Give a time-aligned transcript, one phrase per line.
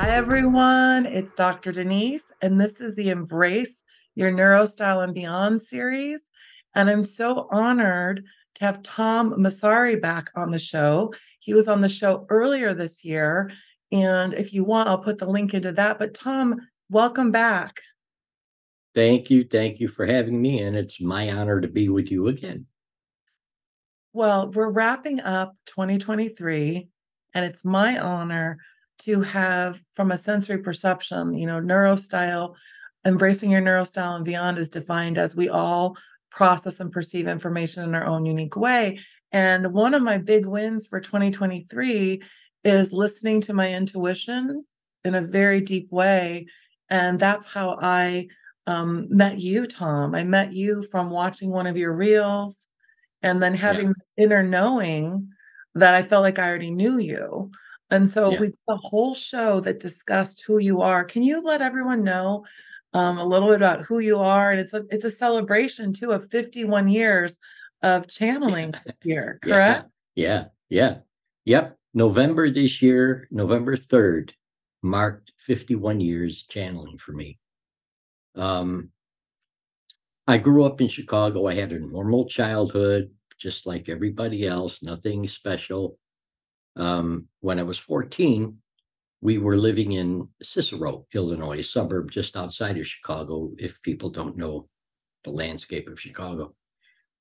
[0.00, 1.04] Hi, everyone.
[1.04, 1.72] It's Dr.
[1.72, 3.82] Denise, and this is the Embrace
[4.14, 6.22] Your Neurostyle and Beyond series.
[6.74, 8.24] And I'm so honored
[8.54, 11.12] to have Tom Massari back on the show.
[11.40, 13.50] He was on the show earlier this year.
[13.92, 15.98] And if you want, I'll put the link into that.
[15.98, 16.56] But Tom,
[16.88, 17.82] welcome back.
[18.94, 19.44] Thank you.
[19.44, 20.62] Thank you for having me.
[20.62, 22.64] And it's my honor to be with you again.
[24.14, 26.88] Well, we're wrapping up 2023,
[27.34, 28.56] and it's my honor
[29.00, 32.54] to have from a sensory perception, you know, neurostyle,
[33.04, 35.96] embracing your neurostyle and beyond is defined as we all
[36.30, 38.98] process and perceive information in our own unique way.
[39.32, 42.22] And one of my big wins for 2023
[42.64, 44.64] is listening to my intuition
[45.04, 46.46] in a very deep way.
[46.88, 48.28] And that's how I
[48.66, 50.14] um, met you, Tom.
[50.14, 52.56] I met you from watching one of your reels
[53.22, 53.92] and then having yeah.
[53.96, 55.30] this inner knowing
[55.74, 57.50] that I felt like I already knew you.
[57.90, 58.40] And so yeah.
[58.40, 61.04] we did a whole show that discussed who you are.
[61.04, 62.44] Can you let everyone know
[62.92, 64.52] um, a little bit about who you are?
[64.52, 67.38] And it's a it's a celebration too of 51 years
[67.82, 69.88] of channeling this year, correct?
[70.14, 70.98] Yeah, yeah, yeah.
[71.44, 71.76] Yep.
[71.92, 74.30] November this year, November 3rd,
[74.82, 77.38] marked 51 years channeling for me.
[78.36, 78.90] Um,
[80.28, 81.48] I grew up in Chicago.
[81.48, 85.98] I had a normal childhood, just like everybody else, nothing special.
[86.76, 88.56] Um, when I was 14,
[89.20, 94.68] we were living in Cicero, Illinois, suburb just outside of Chicago, if people don't know
[95.24, 96.54] the landscape of Chicago.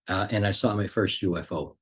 [0.08, 1.75] Uh, and I saw my first UFO.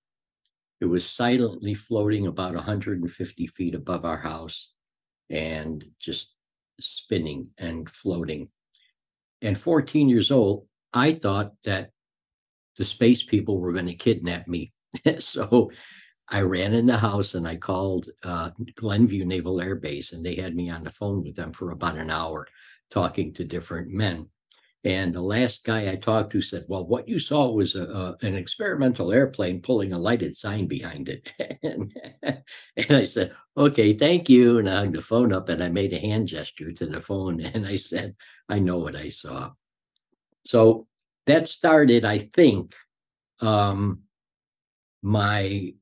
[0.81, 4.71] It was silently floating about 150 feet above our house
[5.29, 6.29] and just
[6.79, 8.49] spinning and floating.
[9.41, 11.91] And 14 years old, I thought that
[12.77, 14.71] the space people were going to kidnap me.
[15.19, 15.71] so
[16.29, 20.35] I ran in the house and I called uh, Glenview Naval Air Base, and they
[20.35, 22.47] had me on the phone with them for about an hour
[22.89, 24.27] talking to different men.
[24.83, 28.25] And the last guy I talked to said, Well, what you saw was a, a,
[28.25, 31.29] an experimental airplane pulling a lighted sign behind it.
[31.63, 31.93] and,
[32.23, 34.59] and, I said, Okay, thank you.
[34.59, 37.41] And I hung the phone up and I made a hand gesture to the phone
[37.41, 38.15] and I said,
[38.47, 39.51] I know what I saw.
[40.45, 40.87] So
[41.25, 42.73] that started, I think,
[43.41, 44.03] um,
[45.01, 45.73] my,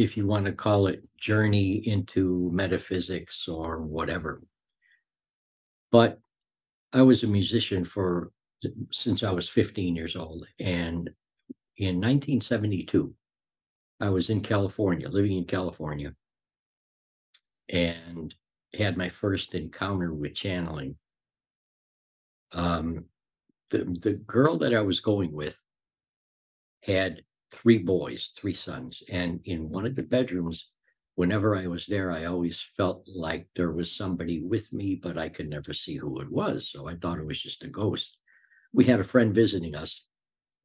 [0.00, 4.42] if you want to call it, journey into metaphysics or whatever.
[5.92, 6.18] But
[6.94, 8.32] I was a musician for
[8.90, 10.46] since I was 15 years old.
[10.58, 11.10] And
[11.76, 13.12] in 1972,
[14.00, 16.14] I was in California, living in California,
[17.68, 18.34] and
[18.72, 20.96] had my first encounter with channeling.
[22.52, 23.04] Um,
[23.68, 25.60] the, the girl that I was going with
[26.82, 27.20] had
[27.52, 29.02] three boys, three sons.
[29.08, 30.68] And in one of the bedrooms,
[31.16, 35.28] whenever I was there, I always felt like there was somebody with me, but I
[35.28, 36.70] could never see who it was.
[36.70, 38.16] So I thought it was just a ghost
[38.72, 40.04] we had a friend visiting us.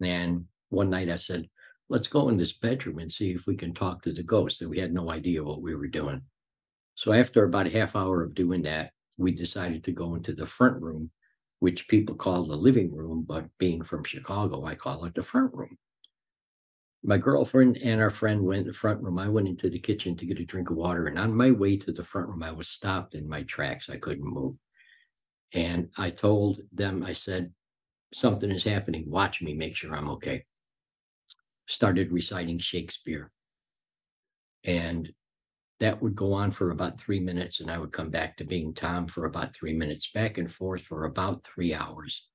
[0.02, 1.50] And one night I said,
[1.90, 4.62] let's go in this bedroom and see if we can talk to the ghost.
[4.62, 6.22] And we had no idea what we were doing.
[6.96, 10.46] So after about a half hour of doing that, we decided to go into the
[10.46, 11.10] front room,
[11.60, 15.54] which people call the living room, but being from Chicago, I call it the front
[15.54, 15.78] room.
[17.08, 19.20] My girlfriend and our friend went in the front room.
[19.20, 21.06] I went into the kitchen to get a drink of water.
[21.06, 23.90] And on my way to the front room, I was stopped in my tracks.
[23.90, 24.56] I couldn't move.
[25.54, 27.54] And I told them, I said,
[28.12, 29.04] something is happening.
[29.08, 30.46] Watch me, make sure I'm okay.
[31.68, 33.32] Started reciting Shakespeare.
[34.64, 35.14] And
[35.80, 38.74] that would go on for about three minutes, and I would come back to being
[38.74, 42.26] Tom for about three minutes, back and forth for about three hours.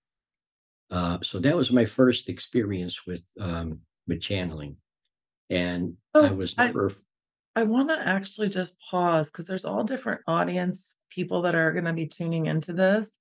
[0.91, 4.77] Uh, so that was my first experience with um, with channeling,
[5.49, 6.93] and oh, I was never.
[7.57, 11.73] I, I want to actually just pause because there's all different audience people that are
[11.73, 13.19] going to be tuning into this,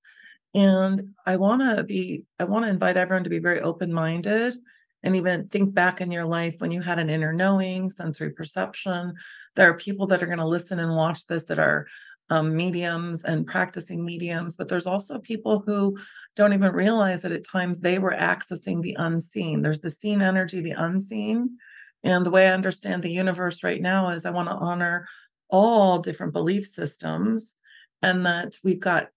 [0.54, 4.56] and I want to be, I want to invite everyone to be very open minded
[5.02, 9.14] and even think back in your life when you had an inner knowing, sensory perception.
[9.56, 11.86] There are people that are going to listen and watch this that are
[12.30, 15.98] um, mediums and practicing mediums, but there's also people who
[16.36, 19.62] don't even realize that at times they were accessing the unseen.
[19.62, 21.58] There's the seen energy, the unseen.
[22.02, 25.06] And the way I understand the universe right now is I want to honor
[25.50, 27.56] all different belief systems
[28.02, 29.08] and that we've got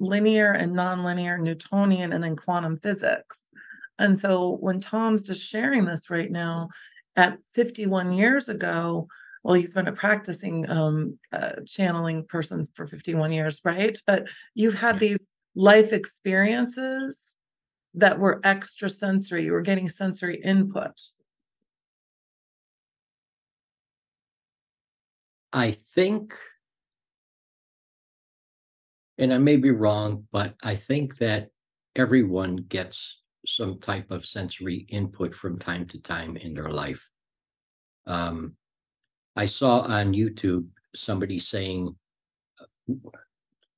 [0.00, 3.36] linear and nonlinear, Newtonian, and then quantum physics.
[3.98, 6.70] And so when Tom's just sharing this right now,
[7.16, 9.08] at 51 years ago,
[9.42, 13.96] well, he's been a practicing um, uh, channeling person for 51 years, right?
[14.06, 17.36] But you've had these life experiences
[17.94, 19.44] that were extra sensory.
[19.44, 21.00] You were getting sensory input.
[25.52, 26.38] I think
[29.20, 31.50] and I may be wrong, but I think that
[31.94, 37.06] everyone gets some type of sensory input from time to time in their life.
[38.06, 38.56] Um,
[39.36, 41.94] I saw on YouTube somebody saying,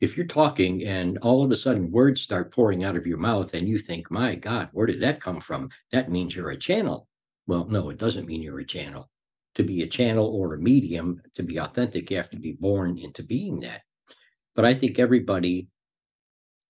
[0.01, 3.55] if you're talking and all of a sudden words start pouring out of your mouth
[3.55, 5.71] and you think, my God, where did that come from?
[5.93, 7.07] That means you're a channel.
[7.47, 9.09] Well, no, it doesn't mean you're a channel.
[9.57, 12.99] To be a channel or a medium, to be authentic, you have to be born
[12.99, 13.83] into being that.
[14.55, 15.69] But I think everybody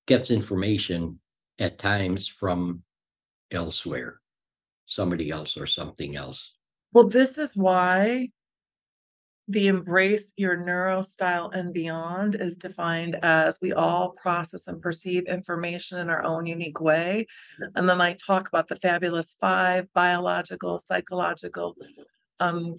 [0.07, 1.21] gets information
[1.59, 2.83] at times from
[3.53, 4.21] elsewhere,
[4.87, 6.53] somebody else or something else.
[6.93, 8.29] Well, this is why
[9.53, 15.25] the embrace your neuro style and beyond is defined as we all process and perceive
[15.27, 17.27] information in our own unique way.
[17.75, 21.77] And then I talk about the fabulous five biological, psychological,
[22.41, 22.77] um,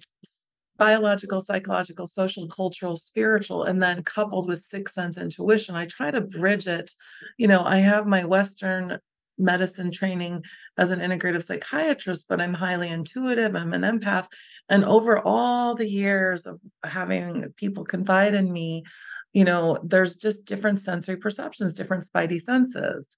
[0.76, 5.76] biological, psychological, social, cultural, spiritual, and then coupled with sixth sense intuition.
[5.76, 6.92] I try to bridge it.
[7.38, 8.98] You know, I have my Western
[9.38, 10.44] medicine training
[10.78, 13.54] as an integrative psychiatrist, but I'm highly intuitive.
[13.54, 14.26] I'm an empath.
[14.68, 18.84] And over all the years of having people confide in me,
[19.32, 23.08] you know, there's just different sensory perceptions, different spidey senses.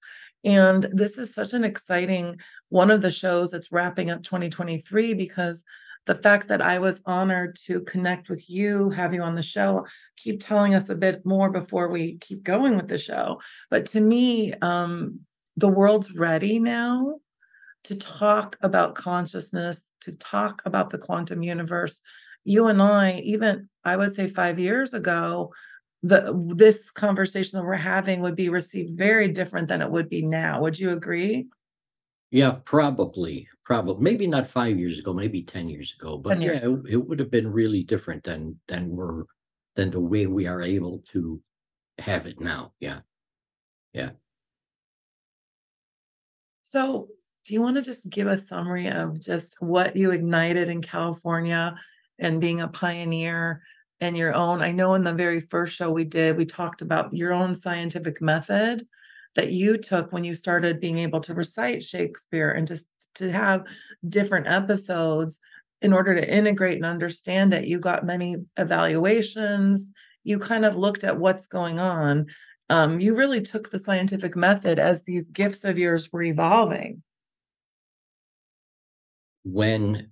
[0.43, 2.39] And this is such an exciting
[2.69, 5.63] one of the shows that's wrapping up 2023 because
[6.07, 9.85] the fact that I was honored to connect with you, have you on the show,
[10.15, 13.39] keep telling us a bit more before we keep going with the show.
[13.69, 15.19] But to me, um,
[15.57, 17.19] the world's ready now
[17.85, 21.99] to talk about consciousness, to talk about the quantum universe.
[22.43, 25.53] You and I, even I would say five years ago,
[26.03, 30.21] the this conversation that we're having would be received very different than it would be
[30.21, 30.61] now.
[30.61, 31.47] Would you agree?
[32.29, 36.63] Yeah, probably, probably, maybe not five years ago, maybe ten years ago, but yeah, years.
[36.63, 39.23] it, it would have been really different than than we're
[39.75, 41.41] than the way we are able to
[41.97, 42.73] have it now.
[42.79, 42.99] Yeah,
[43.93, 44.11] yeah.
[46.69, 47.07] So,
[47.45, 51.77] do you want to just give a summary of just what you ignited in California
[52.19, 53.61] and being a pioneer
[54.01, 54.61] and your own?
[54.61, 58.21] I know in the very first show we did, we talked about your own scientific
[58.21, 58.85] method
[59.35, 62.85] that you took when you started being able to recite Shakespeare and just
[63.15, 63.65] to have
[64.09, 65.39] different episodes
[65.81, 67.65] in order to integrate and understand it.
[67.65, 69.89] You got many evaluations.
[70.25, 72.25] You kind of looked at what's going on
[72.69, 77.03] um, you really took the scientific method as these gifts of yours were evolving.
[79.43, 80.11] When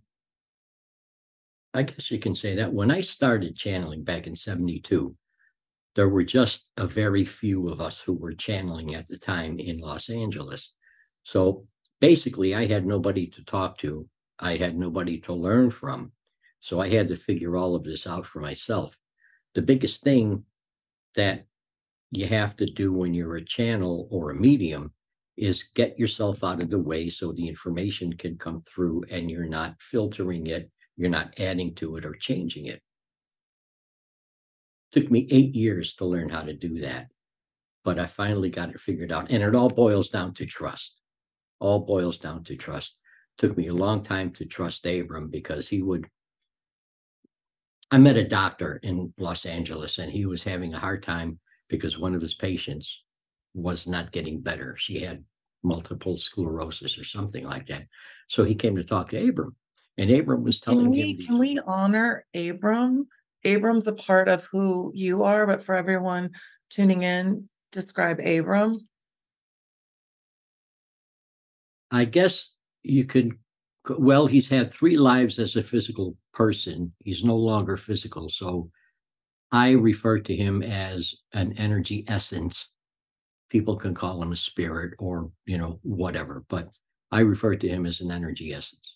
[1.73, 5.13] I guess you can say that when I started channeling back in 72,
[5.95, 9.79] there were just a very few of us who were channeling at the time in
[9.79, 10.71] Los Angeles.
[11.23, 11.67] So
[11.99, 14.07] basically, I had nobody to talk to,
[14.39, 16.13] I had nobody to learn from.
[16.61, 18.97] So I had to figure all of this out for myself.
[19.53, 20.43] The biggest thing
[21.15, 21.45] that
[22.11, 24.91] you have to do when you're a channel or a medium
[25.37, 29.45] is get yourself out of the way so the information can come through and you're
[29.45, 32.81] not filtering it, you're not adding to it or changing it.
[34.91, 37.07] Took me eight years to learn how to do that,
[37.83, 39.29] but I finally got it figured out.
[39.29, 41.01] And it all boils down to trust.
[41.59, 42.95] All boils down to trust.
[43.37, 46.07] Took me a long time to trust Abram because he would.
[47.91, 51.97] I met a doctor in Los Angeles and he was having a hard time because
[51.97, 53.03] one of his patients
[53.53, 54.75] was not getting better.
[54.77, 55.23] She had
[55.63, 57.87] multiple sclerosis or something like that.
[58.27, 59.55] So he came to talk to Abram,
[59.97, 61.17] and Abram was telling can him.
[61.17, 63.07] We, can we honor Abram?
[63.43, 66.31] Abram's a part of who you are, but for everyone
[66.69, 68.75] tuning in, describe Abram.
[71.91, 72.49] I guess
[72.83, 73.37] you could.
[73.87, 76.91] Well, he's had three lives as a physical person.
[77.03, 78.71] He's no longer physical, so
[79.55, 82.67] I refer to him as an energy essence.
[83.49, 86.67] People can call him a spirit or, you know, whatever, but
[87.09, 88.95] I refer to him as an energy essence.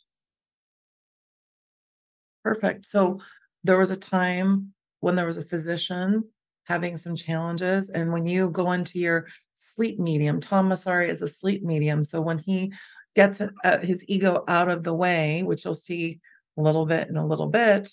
[2.44, 2.88] Perfect.
[2.88, 3.22] So
[3.63, 6.25] there was a time when there was a physician
[6.66, 7.88] having some challenges.
[7.88, 12.04] And when you go into your sleep medium, Tom Massari is a sleep medium.
[12.04, 12.74] So when he
[13.16, 16.20] gets uh, his ego out of the way, which you'll see
[16.58, 17.88] a little bit in a little bit,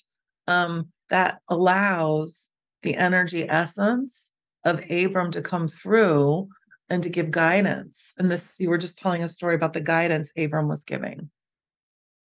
[0.48, 2.48] um, that allows
[2.86, 4.30] the energy essence
[4.64, 6.48] of Abram to come through
[6.88, 8.14] and to give guidance.
[8.16, 11.30] And this, you were just telling a story about the guidance Abram was giving.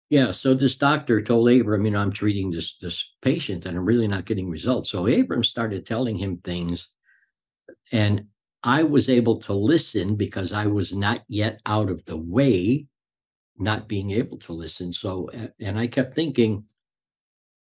[0.09, 0.31] Yeah.
[0.31, 4.07] So this doctor told Abram, you know, I'm treating this this patient and I'm really
[4.07, 4.89] not getting results.
[4.89, 6.87] So Abram started telling him things,
[7.91, 8.25] and
[8.63, 12.87] I was able to listen because I was not yet out of the way,
[13.57, 14.93] not being able to listen.
[14.93, 16.63] So, and I kept thinking,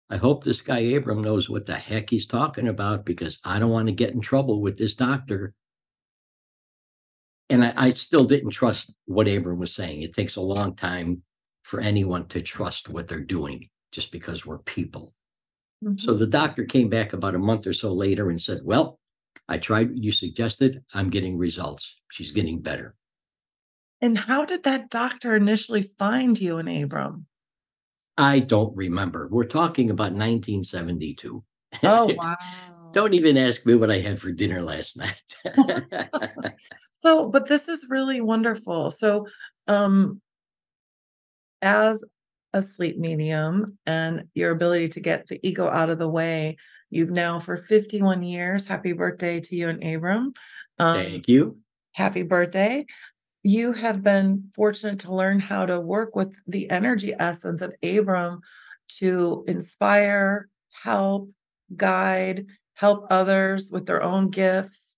[0.09, 3.71] I hope this guy Abram knows what the heck he's talking about because I don't
[3.71, 5.53] want to get in trouble with this doctor
[7.49, 10.01] and I, I still didn't trust what Abram was saying.
[10.01, 11.21] It takes a long time
[11.63, 15.13] for anyone to trust what they're doing just because we're people.
[15.97, 16.19] So Mhm.
[16.19, 18.99] the doctor came back about a month or so later and said, Well,
[19.47, 20.83] I tried what you suggested.
[20.93, 21.95] I'm getting results.
[22.11, 22.95] She's getting better.
[24.01, 27.27] And how did that doctor initially find you and Abram?
[28.17, 29.27] I don't remember.
[29.29, 31.43] We're talking about 1972.
[31.83, 32.35] Oh, wow.
[32.93, 35.21] Don't even ask me what I had for dinner last night.
[36.97, 38.89] So, but this is really wonderful.
[38.89, 39.27] So,
[39.67, 40.21] um,
[41.61, 42.03] as
[42.53, 46.57] a sleep medium and your ability to get the ego out of the way,
[46.89, 50.33] you've now for 51 years, happy birthday to you and Abram.
[50.79, 51.57] Um, Thank you.
[51.93, 52.85] happy birthday.
[53.47, 58.41] You have been fortunate to learn how to work with the energy essence of Abram
[58.97, 60.49] to inspire,
[60.81, 61.29] help,
[61.75, 64.97] guide, help others with their own gifts.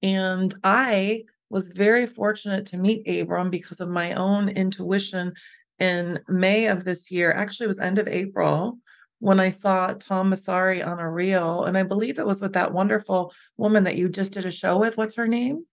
[0.00, 5.32] And I was very fortunate to meet Abram because of my own intuition
[5.80, 7.32] in May of this year.
[7.32, 8.78] Actually, it was end of April
[9.18, 11.64] when I saw Tom Massari on a reel.
[11.64, 14.78] And I believe it was with that wonderful woman that you just did a show
[14.78, 14.96] with.
[14.96, 15.66] What's her name?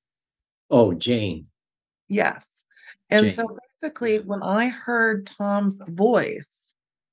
[0.72, 1.46] Oh, Jane.
[2.08, 2.64] Yes.
[3.10, 3.36] And Jane.
[3.36, 6.66] so basically, when I heard Tom's voice,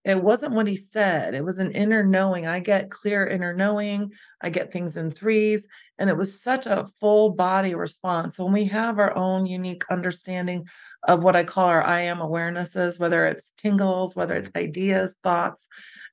[0.05, 2.47] it wasn't what he said, it was an inner knowing.
[2.47, 6.89] I get clear inner knowing, I get things in threes, and it was such a
[6.99, 8.37] full body response.
[8.37, 10.67] When we have our own unique understanding
[11.07, 14.65] of what I call our I am awarenesses, whether it's tingles, whether it's mm-hmm.
[14.65, 15.69] ideas, thoughts,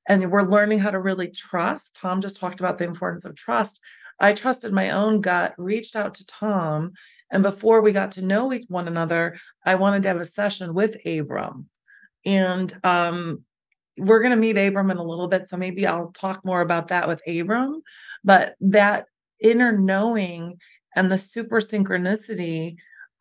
[0.08, 1.96] and we're learning how to really trust.
[1.96, 3.80] Tom just talked about the importance of trust.
[4.20, 6.92] I trusted my own gut, reached out to Tom,
[7.32, 10.98] and before we got to know one another, I wanted to have a session with
[11.06, 11.70] Abram.
[12.26, 13.44] And um,
[13.98, 15.48] we're going to meet Abram in a little bit.
[15.48, 17.82] So maybe I'll talk more about that with Abram.
[18.24, 19.06] But that
[19.40, 20.58] inner knowing
[20.96, 22.76] and the super synchronicity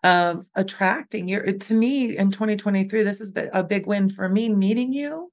[0.04, 4.48] of attracting you to me in 2023, this has been a big win for me
[4.48, 5.30] meeting you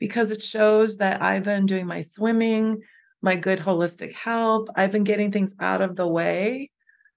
[0.00, 2.82] because it shows that I've been doing my swimming,
[3.22, 4.68] my good holistic health.
[4.74, 6.70] I've been getting things out of the way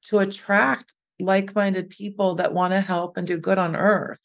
[0.04, 4.22] to attract like-minded people that want to help and do good on earth.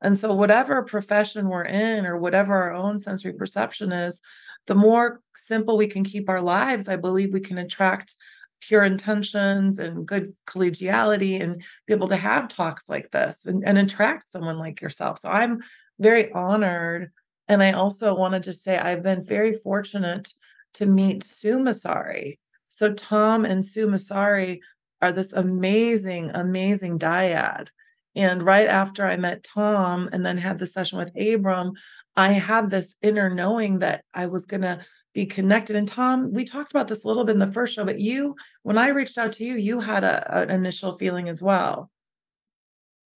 [0.00, 4.20] And so whatever profession we're in or whatever our own sensory perception is,
[4.66, 8.14] the more simple we can keep our lives, I believe we can attract
[8.60, 13.78] pure intentions and good collegiality and be able to have talks like this and, and
[13.78, 15.18] attract someone like yourself.
[15.18, 15.60] So I'm
[15.98, 17.10] very honored.
[17.48, 20.32] And I also want to say I've been very fortunate
[20.74, 22.38] to meet Sue Massari.
[22.68, 24.60] So Tom and Sue Massari
[25.02, 27.68] are this amazing, amazing dyad.
[28.14, 31.72] And right after I met Tom and then had the session with Abram,
[32.16, 34.80] I had this inner knowing that I was going to
[35.14, 35.76] be connected.
[35.76, 38.34] And Tom, we talked about this a little bit in the first show, but you,
[38.62, 41.90] when I reached out to you, you had a, an initial feeling as well.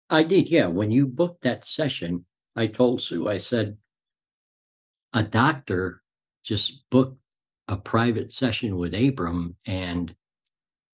[0.09, 0.67] I did, yeah.
[0.67, 2.25] When you booked that session,
[2.57, 3.77] I told Sue, I said,
[5.13, 6.03] a doctor
[6.43, 7.21] just booked
[7.69, 10.15] a private session with Abram, and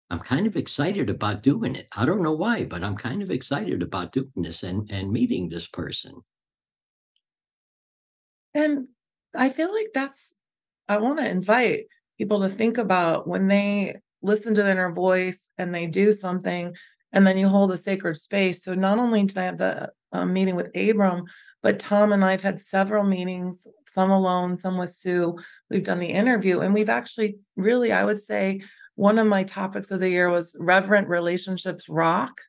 [0.08, 1.88] I'm kind of excited about doing it.
[1.96, 5.48] I don't know why, but I'm kind of excited about doing this and, and meeting
[5.48, 6.12] this person.
[8.54, 8.86] And
[9.34, 10.32] I feel like that's,
[10.88, 11.86] I want to invite
[12.18, 16.74] people to think about when they listen to their inner voice and they do something,
[17.12, 18.62] and then you hold a sacred space.
[18.64, 21.24] So not only did I have the um, meeting with Abram,
[21.62, 25.36] but Tom and I have had several meetings, some alone, some with Sue.
[25.68, 28.62] We've done the interview, and we've actually really, I would say,
[28.96, 32.40] one of my topics of the year was reverent relationships rock.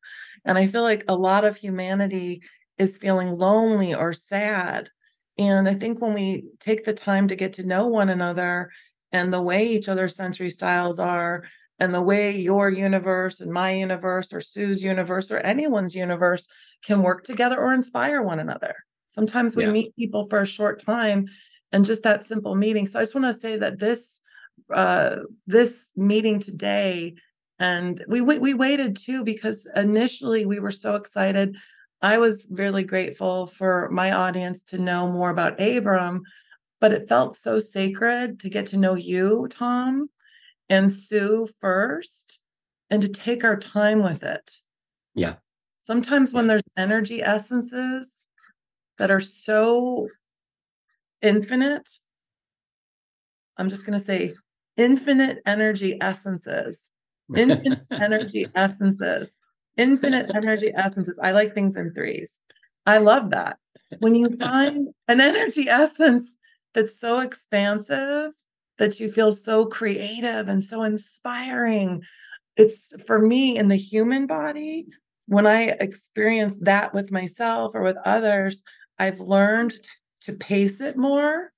[0.44, 2.42] And I feel like a lot of humanity
[2.78, 4.90] is feeling lonely or sad.
[5.38, 8.72] And I think when we take the time to get to know one another
[9.12, 11.44] and the way each other's sensory styles are,
[11.80, 16.48] and the way your universe and my universe or Sue's universe or anyone's universe
[16.84, 18.74] can work together or inspire one another.
[19.08, 19.72] Sometimes we Yeah.
[19.72, 21.26] meet people for a short time
[21.72, 22.88] and just that simple meeting.
[22.88, 24.22] So I just want to say that this
[24.74, 27.16] uh this meeting today.
[27.60, 31.58] And we we, we waited too because initially we were so excited.
[32.02, 36.24] I was really grateful for my audience to know more about abram
[36.80, 40.10] but it felt so sacred to get to know you tom
[40.70, 42.40] and sue first
[42.90, 44.58] and to take our time with it.
[45.16, 45.36] Yeah.
[45.80, 48.28] sometimes when there's energy essences
[48.98, 50.08] that are so
[51.22, 51.90] infinite
[53.58, 54.36] i'm just going to say
[54.78, 56.90] infinite energy essences.
[57.36, 59.34] Infinite energy essences.
[59.76, 61.20] Infinite energy essences.
[61.22, 62.40] I like things in threes.
[62.86, 63.58] I love that.
[64.00, 66.38] When you find an energy essence
[66.74, 68.34] that's so expansive
[68.78, 72.04] that you feel so creative and so inspiring
[72.56, 74.88] it's for me in the human body
[75.28, 78.64] when I experience that with myself or with others,
[78.98, 79.76] I've learned
[80.22, 81.52] to pace it more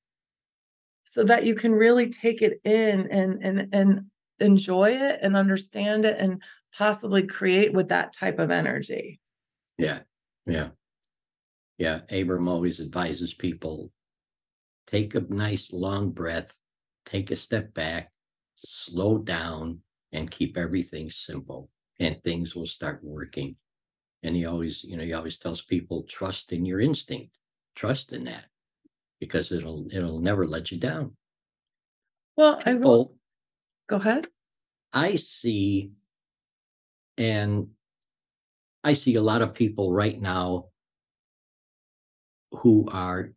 [1.12, 4.02] so that you can really take it in and and and
[4.40, 6.40] enjoy it and understand it and
[6.78, 9.20] possibly create with that type of energy.
[9.80, 10.02] Yeah.
[10.46, 10.70] Yeah.
[11.80, 12.02] Yeah.
[12.12, 13.92] Abram always advises people
[14.86, 16.56] take a nice long breath,
[17.06, 18.12] take a step back,
[18.56, 19.80] slow down,
[20.12, 23.56] and keep everything simple, and things will start working.
[24.22, 27.36] And he always, you know, he always tells people trust in your instinct,
[27.76, 28.46] trust in that,
[29.20, 31.16] because it'll it'll never let you down.
[32.36, 33.20] Well, I will
[33.88, 34.30] go ahead.
[34.94, 35.94] I see,
[37.18, 37.70] and
[38.84, 40.72] I see a lot of people right now
[42.52, 43.34] who are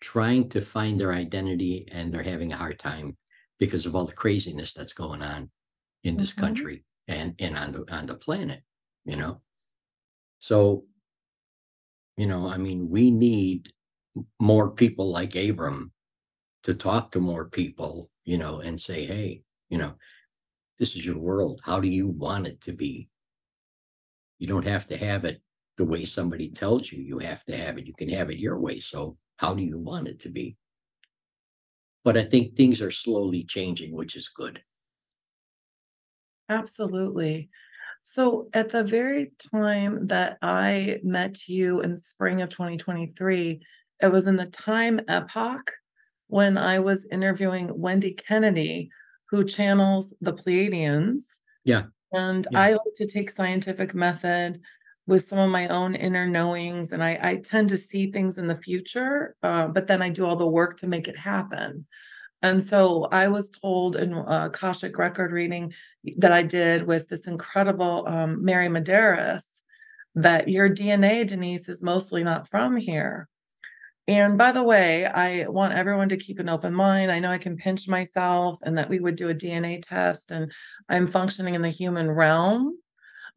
[0.00, 3.16] trying to find their identity and they're having a hard time
[3.58, 5.50] because of all the craziness that's going on
[6.04, 6.34] in this Mhm.
[6.34, 8.64] country and and on the on the planet,
[9.04, 9.42] you know.
[10.40, 10.86] So,
[12.16, 13.72] you know, I mean, we need
[14.40, 15.92] more people like Abram
[16.64, 19.94] to talk to more people, you know, and say, hey, you know,
[20.78, 21.60] this is your world.
[21.64, 23.08] How do you want it to be?
[24.38, 25.40] You don't have to have it
[25.76, 27.86] the way somebody tells you you have to have it.
[27.86, 28.80] You can have it your way.
[28.80, 30.56] So, how do you want it to be?
[32.04, 34.62] But I think things are slowly changing, which is good.
[36.48, 37.48] Absolutely.
[38.02, 43.62] So at the very time that I met you in spring of 2023,
[44.04, 45.72] it was in the time epoch
[46.28, 48.90] when I was interviewing Wendy Kennedy,
[49.30, 51.22] who channels the Pleiadians.
[51.64, 51.84] Yeah.
[52.12, 52.60] And Yeah.
[52.60, 54.60] I like to take scientific method
[55.06, 58.46] with some of my own inner knowings, and I, I tend to see things in
[58.46, 61.86] the future, uh, but then I do all the work to make it happen.
[62.42, 65.72] And so I was told in a Akashic record reading
[66.18, 69.44] that I did with this incredible um, Mary Medeiros
[70.14, 73.28] that your DNA, Denise, is mostly not from here.
[74.06, 77.10] And by the way, I want everyone to keep an open mind.
[77.10, 80.52] I know I can pinch myself and that we would do a DNA test and
[80.88, 82.78] I'm functioning in the human realm.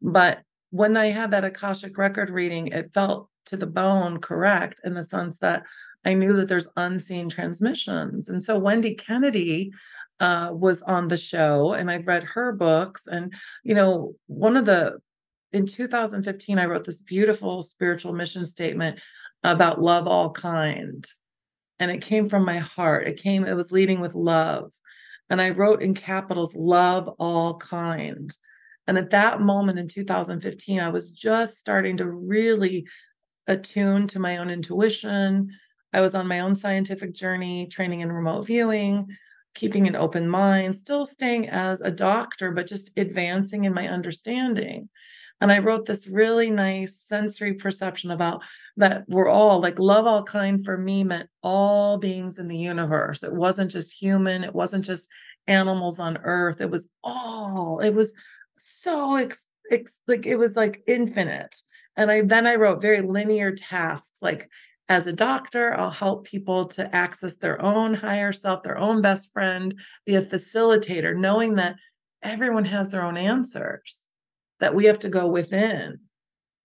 [0.02, 4.92] But when I had that Akashic record reading, it felt to the bone correct in
[4.92, 5.64] the sense that
[6.04, 8.28] I knew that there's unseen transmissions.
[8.28, 9.72] And so Wendy Kennedy
[10.20, 13.06] uh, was on the show, and I've read her books.
[13.06, 13.32] And,
[13.64, 14.98] you know, one of the,
[15.52, 19.00] in 2015, I wrote this beautiful spiritual mission statement
[19.44, 21.06] about love all kind.
[21.78, 23.06] And it came from my heart.
[23.06, 24.72] It came, it was leading with love.
[25.30, 28.34] And I wrote in capitals, love all kind.
[28.86, 32.86] And at that moment in 2015, I was just starting to really
[33.46, 35.50] attune to my own intuition.
[35.92, 39.06] I was on my own scientific journey, training in remote viewing,
[39.54, 44.88] keeping an open mind, still staying as a doctor, but just advancing in my understanding.
[45.40, 48.42] And I wrote this really nice sensory perception about
[48.76, 53.22] that we're all like love all kind for me meant all beings in the universe.
[53.22, 55.08] It wasn't just human, it wasn't just
[55.46, 58.12] animals on earth, it was all, it was
[58.56, 61.56] so ex, ex, like it was like infinite.
[61.96, 64.50] And I then I wrote very linear tasks like
[64.88, 69.30] as a doctor, I'll help people to access their own higher self, their own best
[69.32, 71.76] friend, be a facilitator, knowing that
[72.22, 74.07] everyone has their own answers,
[74.60, 76.00] that we have to go within.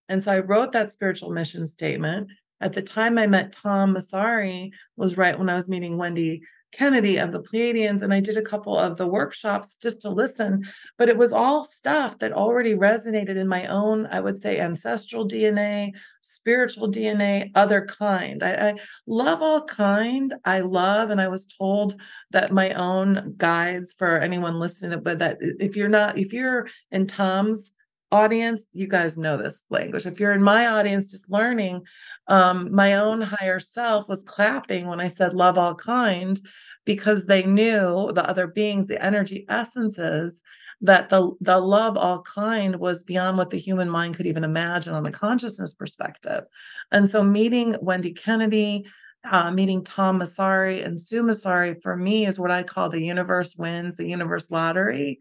[0.08, 2.28] And so I wrote that spiritual mission statement.
[2.60, 6.42] At the time I met Tom Massari was right when I was meeting Wendy
[6.74, 10.64] Kennedy of the Pleiadians, and I did a couple of the workshops just to listen.
[10.98, 15.26] But it was all stuff that already resonated in my own, I would say, ancestral
[15.26, 18.42] DNA, spiritual DNA, other kind.
[18.42, 18.74] I, I
[19.06, 20.34] love all kind.
[20.44, 25.38] I love, and I was told that my own guides for anyone listening, but that
[25.40, 27.70] if you're not, if you're in Tom's
[28.14, 30.06] audience, you guys know this language.
[30.06, 31.82] If you're in my audience just learning,
[32.28, 36.40] um, my own higher self was clapping when I said love all kind
[36.84, 40.40] because they knew the other beings, the energy essences,
[40.80, 44.94] that the the love all kind was beyond what the human mind could even imagine
[44.94, 46.44] on a consciousness perspective.
[46.92, 48.86] And so meeting Wendy Kennedy,
[49.24, 53.56] uh, meeting Tom Massari and Sue Massari for me is what I call the universe
[53.56, 55.18] wins, the universe lottery,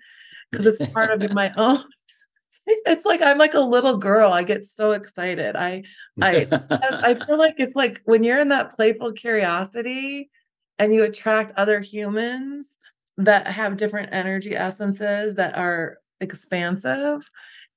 [0.51, 1.83] because it's part of my own
[2.65, 4.31] it's like I'm like a little girl.
[4.31, 5.55] I get so excited.
[5.55, 5.83] I
[6.21, 10.29] I I feel like it's like when you're in that playful curiosity
[10.79, 12.77] and you attract other humans
[13.17, 17.27] that have different energy essences that are expansive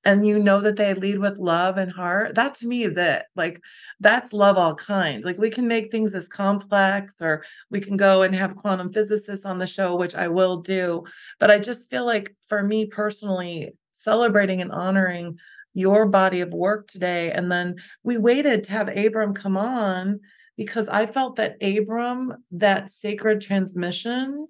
[0.03, 3.23] and you know that they lead with love and heart that to me is it
[3.35, 3.59] like
[3.99, 8.21] that's love all kinds like we can make things as complex or we can go
[8.21, 11.03] and have quantum physicists on the show which i will do
[11.39, 13.73] but i just feel like for me personally
[14.07, 15.37] celebrating and honoring
[15.73, 17.31] your body of work today.
[17.31, 20.21] And then we waited to have Abram come on
[20.55, 24.47] because I felt that Abram, that sacred transmission,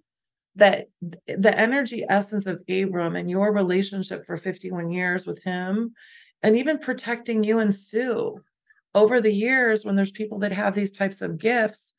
[0.56, 0.90] that
[1.28, 5.94] the energy essence of Abram and your relationship for 51 years with him,
[6.44, 8.40] and even protecting you and Sue
[8.96, 11.94] over the years when there's people that have these types of gifts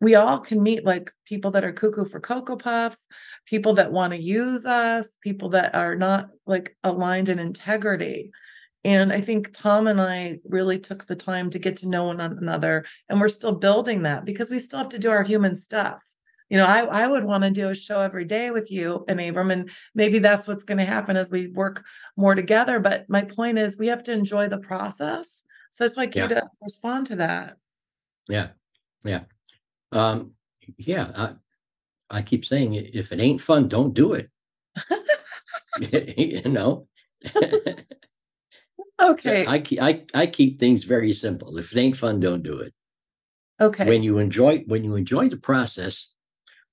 [0.00, 3.06] we all can meet like people that are cuckoo for cocoa puffs
[3.46, 8.30] people that want to use us people that are not like aligned in integrity
[8.84, 12.20] and i think tom and i really took the time to get to know one
[12.20, 16.02] another and we're still building that because we still have to do our human stuff
[16.48, 19.20] you know i, I would want to do a show every day with you and
[19.20, 21.84] abram and maybe that's what's going to happen as we work
[22.16, 25.96] more together but my point is we have to enjoy the process so I just
[25.96, 26.22] like yeah.
[26.24, 27.56] you to respond to that.
[28.28, 28.48] Yeah.
[29.04, 29.22] Yeah.
[29.92, 30.32] Um,
[30.76, 31.10] yeah.
[31.16, 34.30] I, I keep saying if it ain't fun, don't do it.
[36.16, 36.88] you know?
[39.02, 39.46] okay.
[39.46, 41.58] I, I, I keep things very simple.
[41.58, 42.72] If it ain't fun, don't do it.
[43.60, 43.88] Okay.
[43.88, 46.08] When you enjoy when you enjoy the process,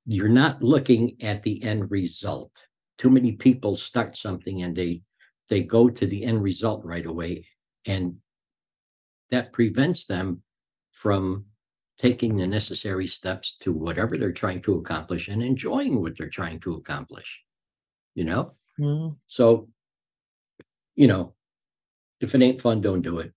[0.06, 2.52] you're not looking at the end result.
[3.00, 5.02] Too many people start something and they
[5.50, 7.46] they go to the end result right away
[7.86, 8.18] and
[9.32, 10.42] that prevents them
[10.92, 11.46] from
[11.98, 16.60] taking the necessary steps to whatever they're trying to accomplish and enjoying what they're trying
[16.60, 17.42] to accomplish
[18.16, 18.54] you know?
[18.80, 19.16] Mm.
[19.28, 19.70] so
[20.96, 21.34] you know
[22.20, 23.32] if it ain't fun don't do it.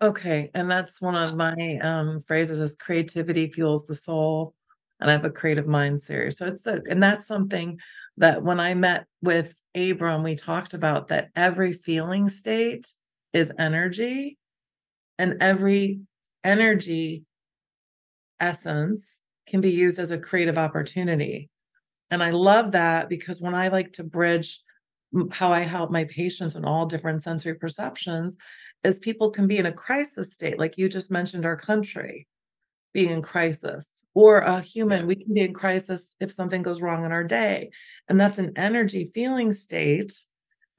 [0.00, 4.54] Okay and that's one of my um phrases is creativity fuels the soul
[5.00, 6.38] and i have a creative mind series.
[6.38, 7.78] So it's the and that's something
[8.16, 12.90] that when i met with abram we talked about that every feeling state
[13.32, 14.38] is energy
[15.18, 16.00] and every
[16.44, 17.24] energy
[18.40, 21.48] essence can be used as a creative opportunity.
[22.10, 24.60] And i love that because when i like to bridge
[25.30, 28.36] how i help my patients in all different sensory perceptions
[28.84, 32.26] is people can be in a crisis state like you just mentioned our country
[32.92, 35.06] being in crisis or a human.
[35.06, 37.70] We can be in crisis if something goes wrong in our day
[38.08, 40.12] and that's an energy feeling state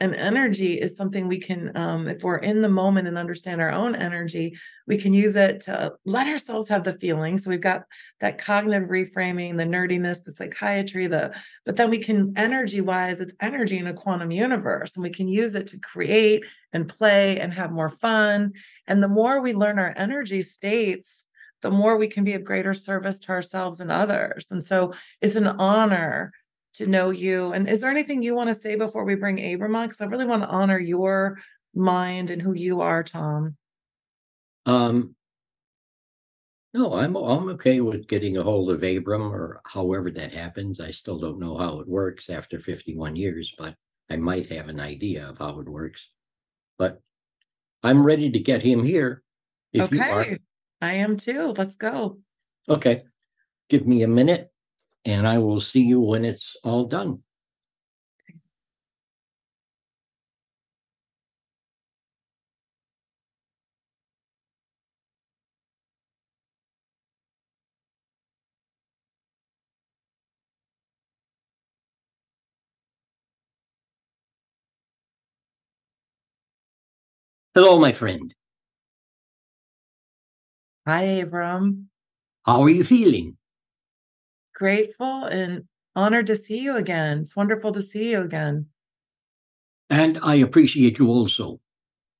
[0.03, 3.71] and energy is something we can um, if we're in the moment and understand our
[3.71, 4.53] own energy
[4.85, 7.37] we can use it to let ourselves have the feeling.
[7.37, 7.85] So we've got
[8.19, 11.33] that cognitive reframing the nerdiness the psychiatry the
[11.65, 15.29] but then we can energy wise it's energy in a quantum universe and we can
[15.29, 18.51] use it to create and play and have more fun.
[18.87, 21.23] And the more we learn our energy states
[21.61, 24.47] the more we can be of greater service to ourselves and others.
[24.51, 26.33] And so it's an honor
[26.73, 27.53] to know you.
[27.53, 29.87] And is there anything you want to say before we bring Abram on?
[29.87, 31.39] Because I really want to honor your
[31.73, 33.55] mind and who you are, Tom.
[34.65, 35.15] Um,
[36.73, 40.79] no, I'm I'm okay with getting a hold of Abram or however that happens.
[40.79, 43.75] I still don't know how it works after 51 years, but
[44.09, 46.09] I might have an idea of how it works.
[46.79, 46.99] But
[47.83, 49.21] I'm ready to get him here.
[49.71, 50.37] If okay.
[50.81, 51.53] I am too.
[51.55, 52.19] Let's go.
[52.67, 53.03] Okay.
[53.69, 54.52] Give me a minute
[55.05, 57.23] and I will see you when it's all done.
[77.55, 78.33] Hello, my friend.
[80.87, 81.89] Hi, Abram.
[82.45, 83.37] How are you feeling?
[84.53, 85.63] Grateful and
[85.95, 87.19] honored to see you again.
[87.19, 88.67] It's wonderful to see you again.
[89.89, 91.59] And I appreciate you also.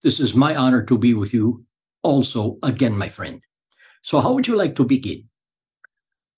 [0.04, 1.66] This is my honor to be with you
[2.04, 3.42] also again, my friend.
[4.02, 5.30] So, how would you like to begin?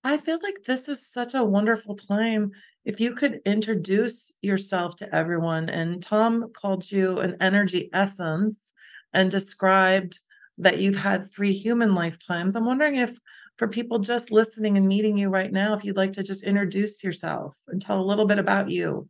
[0.04, 2.52] I feel like this is such a wonderful time.
[2.84, 8.72] If you could introduce yourself to everyone, and Tom called you an energy essence
[9.12, 10.20] and described
[10.58, 12.54] that you've had three human lifetimes.
[12.54, 13.18] I'm wondering if
[13.56, 17.02] for people just listening and meeting you right now, if you'd like to just introduce
[17.02, 19.08] yourself and tell a little bit about you.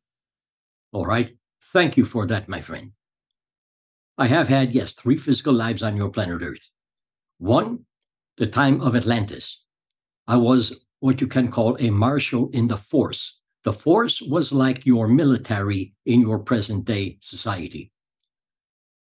[0.93, 1.37] All right.
[1.73, 2.93] Thank you for that, my friend.
[4.19, 6.71] I have had, yes, three physical lives on your planet Earth.
[7.39, 7.85] One,
[8.39, 9.63] the time of Atlantis.
[10.27, 13.41] I was what you can call a marshal in the force.
[13.65, 17.93] The force was like your military in your present day society.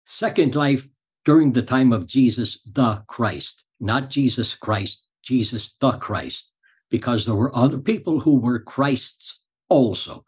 [0.05, 0.87] Second life,
[1.25, 6.51] during the time of Jesus the Christ, not Jesus Christ, Jesus the Christ,
[6.89, 10.25] because there were other people who were Christs also.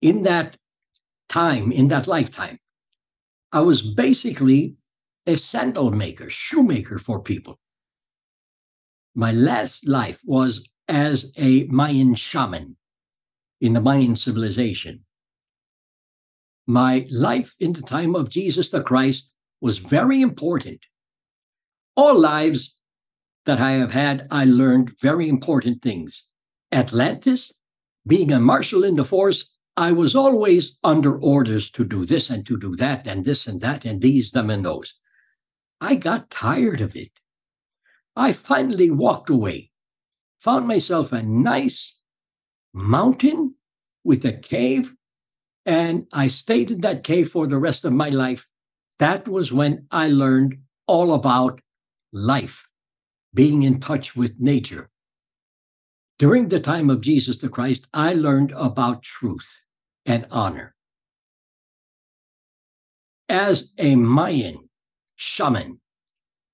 [0.00, 0.56] In that
[1.28, 2.58] time, in that lifetime,
[3.52, 4.76] I was basically
[5.26, 7.58] a sandal maker, shoemaker for people.
[9.14, 12.76] My last life was as a Mayan shaman
[13.60, 15.04] in the Mayan civilization.
[16.68, 19.32] my life in the time of Jesus the Christ
[19.62, 20.84] was very important.
[21.96, 22.74] All lives
[23.46, 26.24] that I have had, I learned very important things.
[26.72, 27.52] Atlantis,
[28.06, 32.46] being a marshal in the force, I was always under orders to do this and
[32.46, 34.94] to do that and this and that and these, them, and those.
[35.80, 37.12] I got tired of it.
[38.16, 39.70] I finally walked away,
[40.38, 41.96] found myself a nice
[42.74, 43.54] mountain
[44.02, 44.94] with a cave,
[45.64, 48.46] and I stayed in that cave for the rest of my life.
[48.98, 51.60] That was when I learned all about
[52.12, 52.67] life,
[53.34, 54.90] being in touch with nature.
[56.18, 59.60] During the time of Jesus the Christ, I learned about truth
[60.04, 60.74] and honor.
[63.28, 64.68] As a Mayan
[65.16, 65.80] shaman,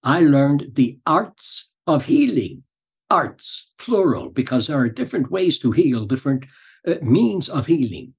[0.02, 2.64] I learned the arts of healing,
[3.10, 6.44] arts, plural, because there are different ways to heal, different
[6.86, 8.12] uh, means of healing.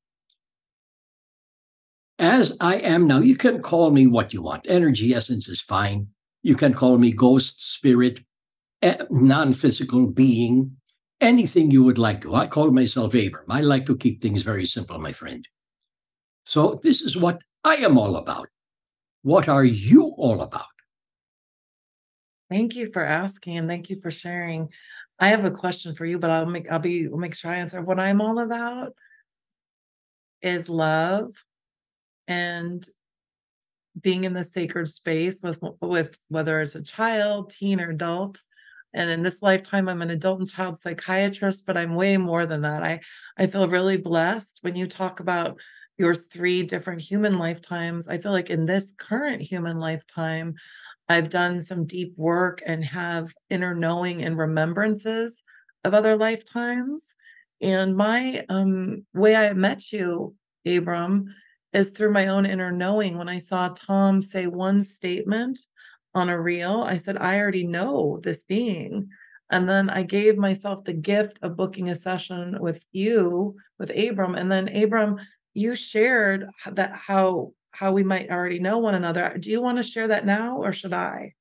[2.18, 4.66] As I am now, you can call me what you want.
[4.68, 6.08] Energy essence is fine.
[6.44, 8.22] You can call me ghost, spirit,
[9.10, 10.76] non physical being,
[11.22, 12.36] anything you would like to.
[12.36, 13.50] I call myself Abram.
[13.50, 15.48] I like to keep things very simple, my friend.
[16.46, 18.48] So, this is what I am all about.
[19.24, 20.66] What are you all about?
[22.50, 24.70] Thank you for asking and thank you for sharing.
[25.20, 27.56] I have a question for you, but I'll make I'll be I'll make sure I
[27.56, 27.82] answer.
[27.82, 28.94] What I'm all about
[30.42, 31.32] is love
[32.28, 32.88] and
[34.00, 38.42] being in the sacred space with with whether it's a child, teen, or adult
[38.96, 42.62] and in this lifetime i'm an adult and child psychiatrist but i'm way more than
[42.62, 42.82] that.
[42.82, 43.02] I
[43.38, 45.60] i feel really blessed when you talk about
[45.98, 48.10] your three different human lifetimes.
[48.10, 50.56] I feel like in this current human lifetime
[51.08, 55.44] i've done some deep work and have inner knowing and remembrances
[55.84, 57.14] of other lifetimes.
[57.62, 61.34] And my um way i met you abram
[61.74, 63.18] is through my own inner knowing.
[63.18, 65.60] When i saw tom say one statement
[66.16, 66.82] on a reel.
[66.82, 69.10] I said, I already know this being.
[69.52, 74.34] And then I gave myself the gift of booking a session with you, with Abram.
[74.34, 75.20] And then Abram,
[75.54, 79.36] you shared that how how we might already know one another.
[79.38, 81.34] Do you want to share that now or should I?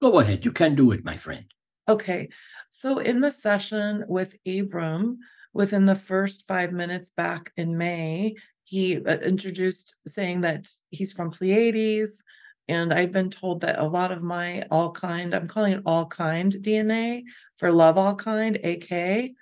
[0.00, 0.46] Go ahead.
[0.46, 1.44] You can do it, my friend.
[1.88, 2.30] Okay.
[2.70, 5.18] So in the session with Abram,
[5.52, 11.30] within the first five minutes back in May, he uh, introduced saying that he's from
[11.30, 12.22] Pleiades,
[12.68, 16.06] and I've been told that a lot of my all kind, I'm calling it all
[16.06, 17.22] kind DNA
[17.58, 19.32] for love all kind, AK,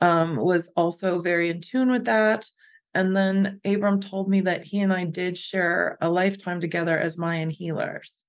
[0.00, 2.48] um, was also very in tune with that.
[2.94, 7.18] And then Abram told me that he and I did share a lifetime together as
[7.18, 8.24] Mayan healers.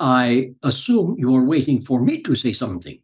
[0.00, 2.98] I assume you're waiting for me to say something.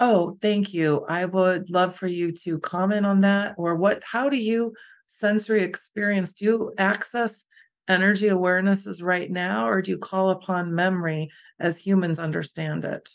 [0.00, 1.04] Oh, thank you.
[1.08, 4.74] I would love for you to comment on that or what how do you
[5.06, 7.44] sensory experience do you access
[7.86, 11.30] energy awarenesses right now or do you call upon memory
[11.60, 13.08] as humans understand it?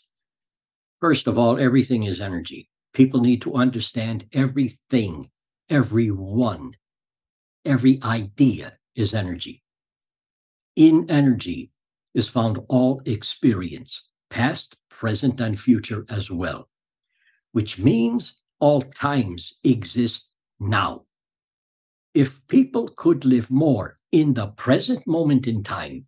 [1.00, 2.70] First of all, everything is energy.
[2.94, 5.30] People need to understand everything,
[5.68, 6.76] everyone,
[7.64, 9.62] every idea is energy.
[10.76, 11.70] In energy
[12.14, 16.69] is found all experience, past, present, and future as well
[17.52, 21.04] which means all times exist now.
[22.14, 26.06] If people could live more in the present moment in time,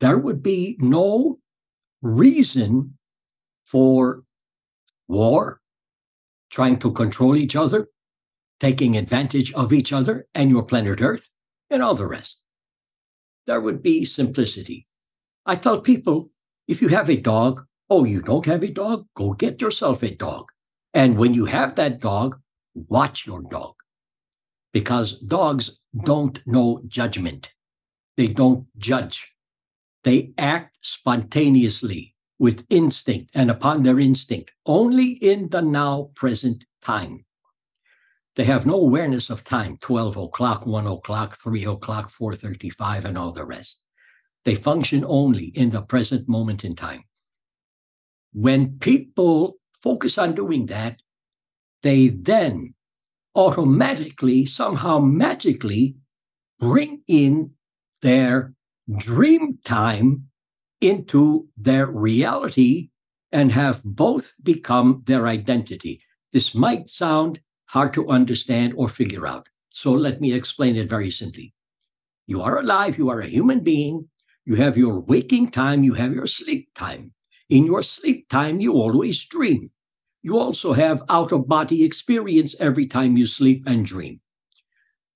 [0.00, 1.38] there would be no
[2.02, 2.98] reason
[3.64, 4.24] for
[5.08, 5.60] war,
[6.50, 7.88] trying to control each other,
[8.60, 11.28] taking advantage of each other and your planet Earth,
[11.70, 12.40] and all the rest.
[13.46, 14.86] There would be simplicity.
[15.46, 16.30] I tell people
[16.68, 17.64] if you have a dog,
[17.94, 19.06] Oh, you don't have a dog?
[19.14, 20.50] Go get yourself a dog.
[20.94, 22.40] And when you have that dog,
[22.74, 23.74] watch your dog.
[24.72, 27.50] Because dogs don't know judgment,
[28.16, 29.30] they don't judge.
[30.04, 37.26] They act spontaneously with instinct and upon their instinct, only in the now present time.
[38.36, 43.32] They have no awareness of time 12 o'clock, 1 o'clock, 3 o'clock, 4.35, and all
[43.32, 43.82] the rest.
[44.46, 47.04] They function only in the present moment in time.
[48.32, 51.00] When people focus on doing that,
[51.82, 52.74] they then
[53.34, 55.96] automatically, somehow magically
[56.58, 57.52] bring in
[58.02, 58.54] their
[58.98, 60.28] dream time
[60.80, 62.90] into their reality
[63.30, 66.02] and have both become their identity.
[66.32, 69.48] This might sound hard to understand or figure out.
[69.70, 71.54] So let me explain it very simply.
[72.26, 74.08] You are alive, you are a human being,
[74.44, 77.12] you have your waking time, you have your sleep time.
[77.52, 79.70] In your sleep time, you always dream.
[80.22, 84.22] You also have out of body experience every time you sleep and dream.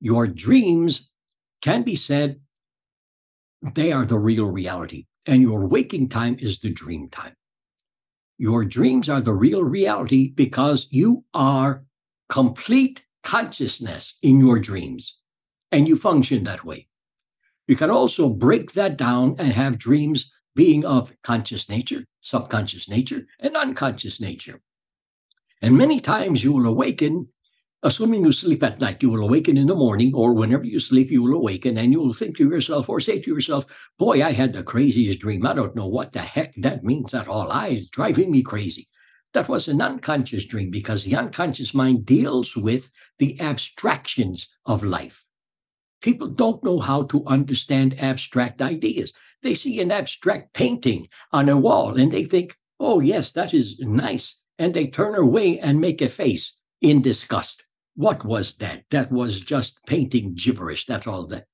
[0.00, 1.08] Your dreams
[1.62, 2.38] can be said
[3.74, 7.34] they are the real reality, and your waking time is the dream time.
[8.36, 11.86] Your dreams are the real reality because you are
[12.28, 15.20] complete consciousness in your dreams,
[15.72, 16.86] and you function that way.
[17.66, 23.26] You can also break that down and have dreams being of conscious nature, subconscious nature,
[23.38, 24.60] and unconscious nature.
[25.62, 27.28] And many times you will awaken,
[27.82, 31.10] assuming you sleep at night, you will awaken in the morning, or whenever you sleep,
[31.10, 33.66] you will awaken and you will think to yourself or say to yourself,
[33.98, 35.46] Boy, I had the craziest dream.
[35.46, 37.50] I don't know what the heck that means at all.
[37.52, 38.88] I it's driving me crazy.
[39.34, 45.25] That was an unconscious dream because the unconscious mind deals with the abstractions of life.
[46.02, 49.12] People don't know how to understand abstract ideas.
[49.42, 53.78] They see an abstract painting on a wall and they think, oh, yes, that is
[53.80, 54.38] nice.
[54.58, 57.64] And they turn away and make a face in disgust.
[57.94, 58.84] What was that?
[58.90, 60.86] That was just painting gibberish.
[60.86, 61.46] That's all that.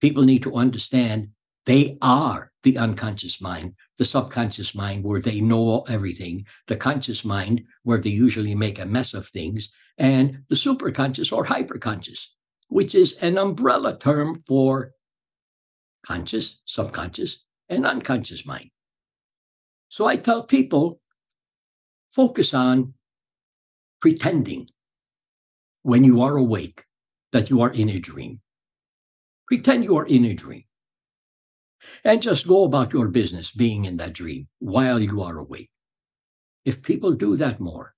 [0.00, 1.28] People need to understand
[1.64, 7.62] they are the unconscious mind, the subconscious mind, where they know everything, the conscious mind,
[7.84, 12.26] where they usually make a mess of things, and the superconscious or hyperconscious,
[12.72, 14.92] which is an umbrella term for
[16.06, 18.70] conscious, subconscious, and unconscious mind.
[19.90, 21.00] So I tell people
[22.12, 22.94] focus on
[24.00, 24.68] pretending
[25.82, 26.84] when you are awake
[27.32, 28.40] that you are in a dream.
[29.46, 30.64] Pretend you are in a dream.
[32.04, 35.68] And just go about your business being in that dream while you are awake.
[36.64, 37.94] If people do that more,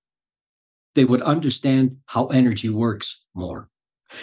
[0.97, 3.69] they would understand how energy works more.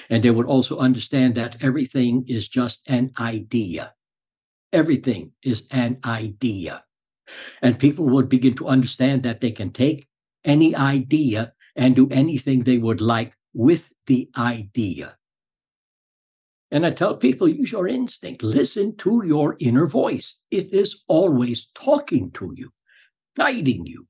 [0.09, 3.93] And they would also understand that everything is just an idea.
[4.73, 6.83] Everything is an idea.
[7.61, 10.07] And people would begin to understand that they can take
[10.43, 15.17] any idea and do anything they would like with the idea.
[16.71, 20.39] And I tell people use your instinct, listen to your inner voice.
[20.51, 22.71] It is always talking to you,
[23.35, 24.07] guiding you,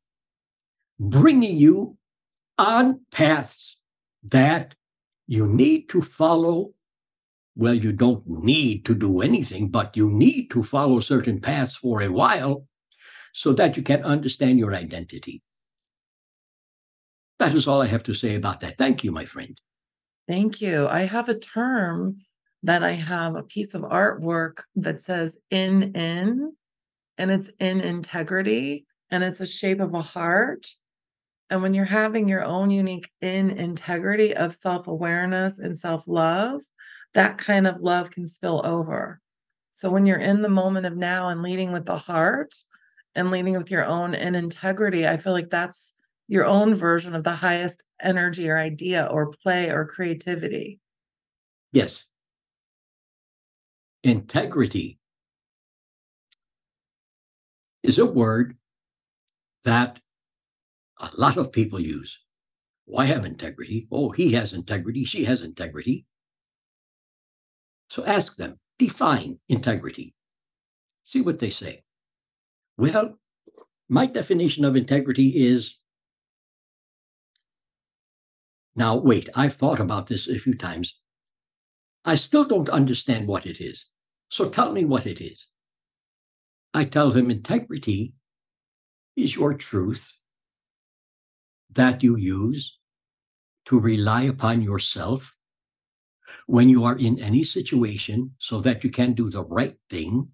[0.99, 1.97] bringing you
[2.59, 3.77] on paths
[4.23, 4.75] that
[5.31, 6.73] you need to follow.
[7.55, 12.01] Well, you don't need to do anything, but you need to follow certain paths for
[12.01, 12.67] a while
[13.31, 15.41] so that you can understand your identity.
[17.39, 18.77] That is all I have to say about that.
[18.77, 19.57] Thank you, my friend.
[20.27, 20.85] Thank you.
[20.89, 22.17] I have a term
[22.63, 26.51] that I have a piece of artwork that says in in,
[27.17, 30.67] and it's in integrity, and it's a shape of a heart.
[31.51, 36.61] And when you're having your own unique in integrity of self awareness and self love,
[37.13, 39.19] that kind of love can spill over.
[39.71, 42.55] So when you're in the moment of now and leading with the heart
[43.15, 45.91] and leading with your own in integrity, I feel like that's
[46.29, 50.79] your own version of the highest energy or idea or play or creativity.
[51.73, 52.05] Yes.
[54.03, 54.99] Integrity
[57.83, 58.55] is a word
[59.65, 59.99] that
[61.01, 62.17] a lot of people use.
[62.97, 63.87] I have integrity.
[63.91, 65.05] Oh, he has integrity.
[65.05, 66.05] She has integrity.
[67.89, 70.13] So ask them, define integrity.
[71.03, 71.83] See what they say.
[72.77, 73.17] Well,
[73.89, 75.75] my definition of integrity is
[78.75, 80.99] now, wait, I've thought about this a few times.
[82.05, 83.85] I still don't understand what it is.
[84.29, 85.47] So tell me what it is.
[86.73, 88.13] I tell them integrity
[89.17, 90.09] is your truth
[91.73, 92.77] that you use
[93.65, 95.35] to rely upon yourself
[96.47, 100.27] when you are in any situation so that you can do the right thing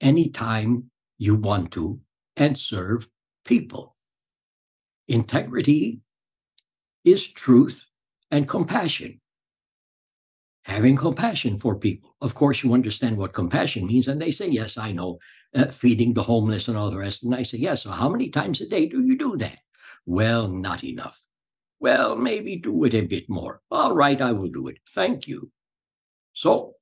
[0.00, 2.00] anytime you want to
[2.36, 3.08] and serve
[3.44, 3.96] people.
[5.08, 6.00] Integrity
[7.04, 7.84] is truth
[8.30, 9.20] and compassion.
[10.68, 12.14] Having compassion for people.
[12.20, 14.06] Of course, you understand what compassion means.
[14.06, 15.18] And they say, Yes, I know
[15.54, 17.24] uh, feeding the homeless and all the rest.
[17.24, 19.58] And I say, yes, so how many times a day do you do that?
[20.06, 21.20] Well, not enough.
[21.80, 23.60] Well, maybe do it a bit more.
[23.70, 24.78] All right, I will do it.
[24.94, 25.50] Thank you.
[26.32, 26.74] So,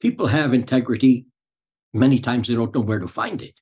[0.00, 1.26] people have integrity.
[1.94, 3.58] Many times they don't know where to find it.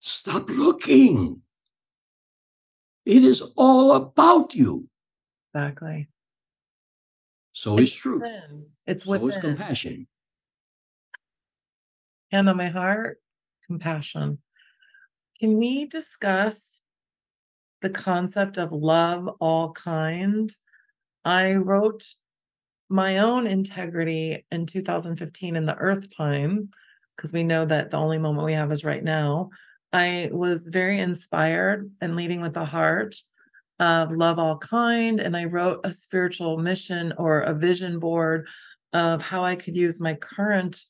[0.00, 1.42] Stop looking.
[3.06, 4.88] It is all about you.
[5.48, 6.08] Exactly.
[7.54, 8.22] So it's is truth.
[8.22, 8.66] Within.
[8.86, 9.40] It's so within.
[9.40, 10.06] compassion
[12.34, 13.18] hand on my heart,
[13.64, 14.38] compassion.
[15.38, 16.80] Can we discuss
[17.80, 20.50] the concept of love all kind?
[21.24, 22.04] I wrote
[22.88, 26.70] my own integrity in 2015 in the earth time
[27.16, 29.50] because we know that the only moment we have is right now
[29.92, 33.14] I was very inspired and leading with the heart
[33.84, 35.20] of love all kind.
[35.20, 38.48] And I wrote a spiritual mission or a vision board
[38.92, 40.82] of how I could use my current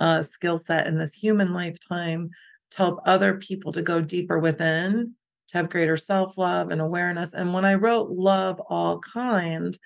[0.00, 2.30] uh, skill set in this human lifetime
[2.70, 5.14] to help other people to go deeper within,
[5.48, 7.34] to have greater self love and awareness.
[7.34, 9.78] And when I wrote love all kind,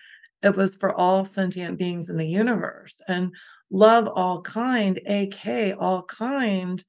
[0.43, 3.01] it was for all sentient beings in the universe.
[3.09, 3.35] And
[3.71, 6.83] love all kind, AK, all kind,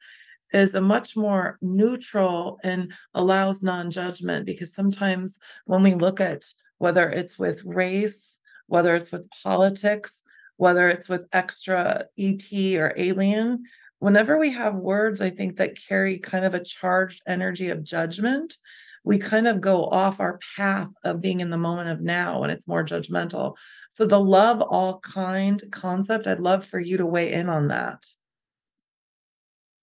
[0.53, 6.43] is a much more neutral and allows non judgment because sometimes when we look at
[6.77, 8.37] whether it's with race,
[8.67, 10.21] whether it's with politics,
[10.57, 13.63] whether it's with extra ET or alien,
[13.99, 18.57] whenever we have words, I think that carry kind of a charged energy of judgment,
[19.03, 22.51] we kind of go off our path of being in the moment of now and
[22.51, 23.55] it's more judgmental.
[23.89, 28.05] So, the love all kind concept, I'd love for you to weigh in on that.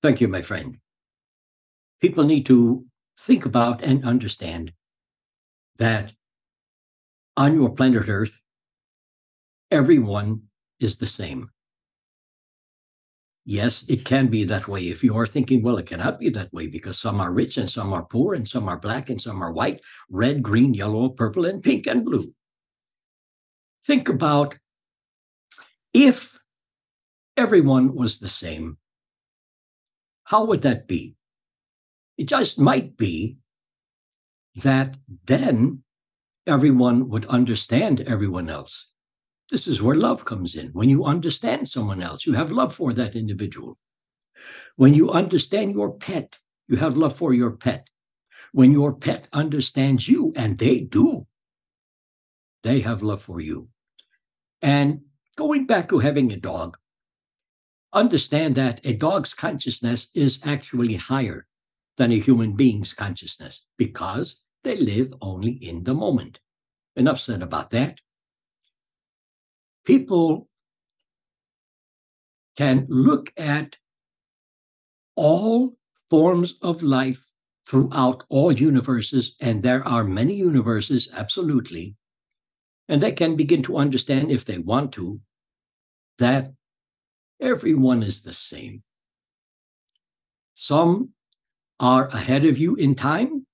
[0.03, 0.79] Thank you, my friend.
[2.01, 2.87] People need to
[3.19, 4.73] think about and understand
[5.77, 6.13] that
[7.37, 8.39] on your planet Earth,
[9.71, 10.43] everyone
[10.79, 11.51] is the same.
[13.45, 14.89] Yes, it can be that way.
[14.89, 17.69] If you are thinking, well, it cannot be that way because some are rich and
[17.69, 19.81] some are poor and some are black and some are white,
[20.11, 22.33] red, green, yellow, purple, and pink and blue.
[23.87, 24.57] Think about
[25.93, 26.39] if
[27.37, 28.77] everyone was the same,
[30.31, 31.17] how would that be?
[32.17, 33.39] It just might be
[34.63, 35.83] that then
[36.47, 38.87] everyone would understand everyone else.
[39.51, 40.69] This is where love comes in.
[40.69, 43.77] When you understand someone else, you have love for that individual.
[44.77, 47.89] When you understand your pet, you have love for your pet.
[48.53, 51.27] When your pet understands you, and they do,
[52.63, 53.69] they have love for you.
[54.63, 55.01] And
[55.37, 56.77] going back to having a dog,
[57.93, 61.47] understand that a dog's consciousness is actually higher
[61.97, 66.39] than a human being's consciousness because they live only in the moment.
[66.97, 67.99] Enough said about that.
[69.85, 70.49] People
[72.57, 73.77] can look at
[75.17, 75.77] all
[76.11, 77.25] forms of life
[77.67, 81.97] throughout all universes, and there are many universes, absolutely,
[82.89, 85.21] and they can begin to understand, if they want to,
[86.19, 86.53] that
[87.41, 88.83] Everyone is the same.
[90.55, 91.11] Some
[91.79, 93.47] are ahead of you in time,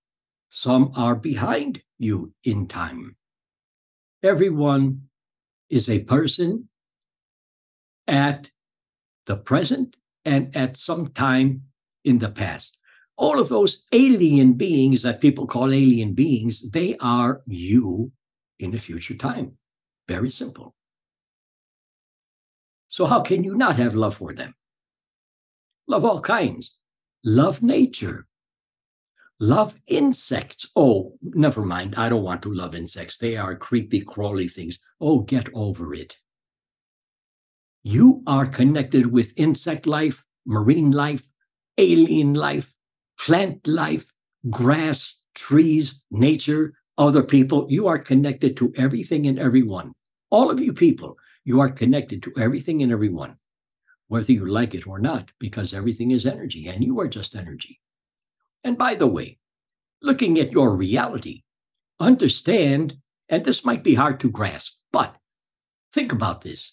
[0.51, 3.16] some are behind you in time.
[4.22, 5.03] Everyone
[5.70, 6.68] is a person
[8.09, 8.51] at
[9.26, 11.62] the present and at some time
[12.05, 12.78] in the past.
[13.16, 18.11] All of those alien beings that people call alien beings, they are you
[18.59, 19.53] in a future time.
[20.09, 20.74] Very simple.
[22.89, 24.55] So, how can you not have love for them?
[25.89, 26.76] Love all kinds.
[27.24, 28.26] Love nature.
[29.39, 30.66] Love insects.
[30.76, 31.95] Oh, never mind.
[31.97, 33.18] I don't want to love insects.
[33.18, 34.78] They are creepy, crawly things.
[35.01, 36.16] Oh, get over it.
[37.82, 41.22] You are connected with insect life, marine life,
[41.78, 42.72] alien life,
[43.18, 44.07] plant life,
[44.51, 47.66] grass, trees, nature, other people.
[47.68, 49.93] You are connected to everything and everyone.
[50.30, 51.16] All of you people
[51.47, 53.36] you are connected to everything and everyone,
[54.09, 57.80] whether you like it or not, because everything is energy and you are just energy.
[58.64, 59.38] And by the way,
[60.03, 61.44] looking at your reality,
[62.01, 62.97] understand,
[63.28, 65.16] and this might be hard to grasp, but
[65.92, 66.72] think about this.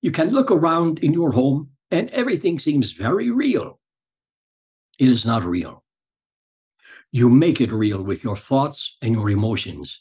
[0.00, 3.80] You can look around in your home and everything seems very real.
[5.00, 5.82] It is not real.
[7.10, 10.00] You make it real with your thoughts and your emotions.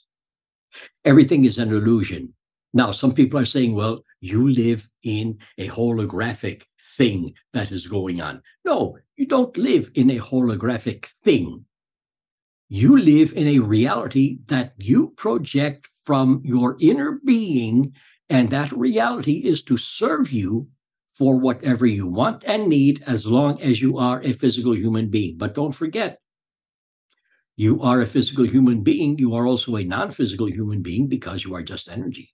[1.03, 2.35] Everything is an illusion.
[2.73, 6.63] Now, some people are saying, well, you live in a holographic
[6.97, 8.41] thing that is going on.
[8.63, 11.65] No, you don't live in a holographic thing.
[12.69, 17.93] You live in a reality that you project from your inner being,
[18.29, 20.69] and that reality is to serve you
[21.13, 25.37] for whatever you want and need as long as you are a physical human being.
[25.37, 26.19] But don't forget,
[27.57, 29.19] you are a physical human being.
[29.19, 32.33] You are also a non physical human being because you are just energy.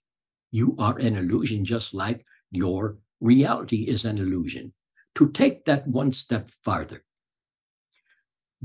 [0.50, 4.72] You are an illusion, just like your reality is an illusion.
[5.16, 7.04] To take that one step farther,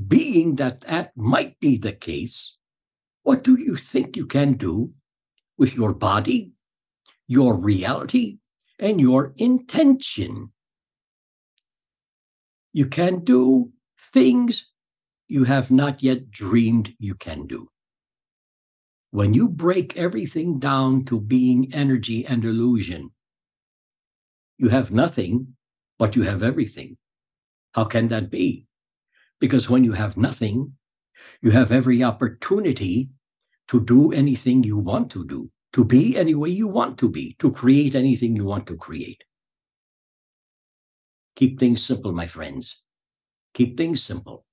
[0.07, 2.55] being that that might be the case,
[3.23, 4.91] what do you think you can do
[5.57, 6.51] with your body,
[7.27, 8.37] your reality,
[8.79, 10.51] and your intention?
[12.71, 13.71] You can do
[14.13, 14.67] things
[15.27, 17.69] you have not yet dreamed you can do.
[19.13, 23.11] When you break everything down to being energy and illusion,
[24.57, 25.53] you have nothing,
[25.99, 26.97] but you have everything.
[27.73, 28.65] How can that be?
[29.39, 30.73] Because when you have nothing,
[31.43, 33.11] you have every opportunity
[33.67, 37.35] to do anything you want to do, to be any way you want to be,
[37.37, 39.23] to create anything you want to create.
[41.35, 42.81] Keep things simple, my friends.
[43.53, 44.43] Keep things simple.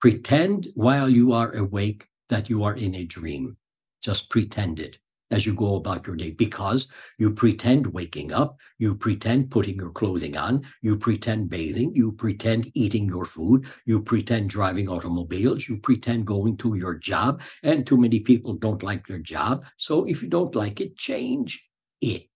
[0.00, 3.56] Pretend while you are awake that you are in a dream.
[4.02, 4.96] Just pretend it
[5.30, 9.90] as you go about your day because you pretend waking up, you pretend putting your
[9.90, 15.76] clothing on, you pretend bathing, you pretend eating your food, you pretend driving automobiles, you
[15.78, 17.40] pretend going to your job.
[17.62, 19.64] And too many people don't like their job.
[19.76, 21.64] So if you don't like it, change
[22.00, 22.28] it.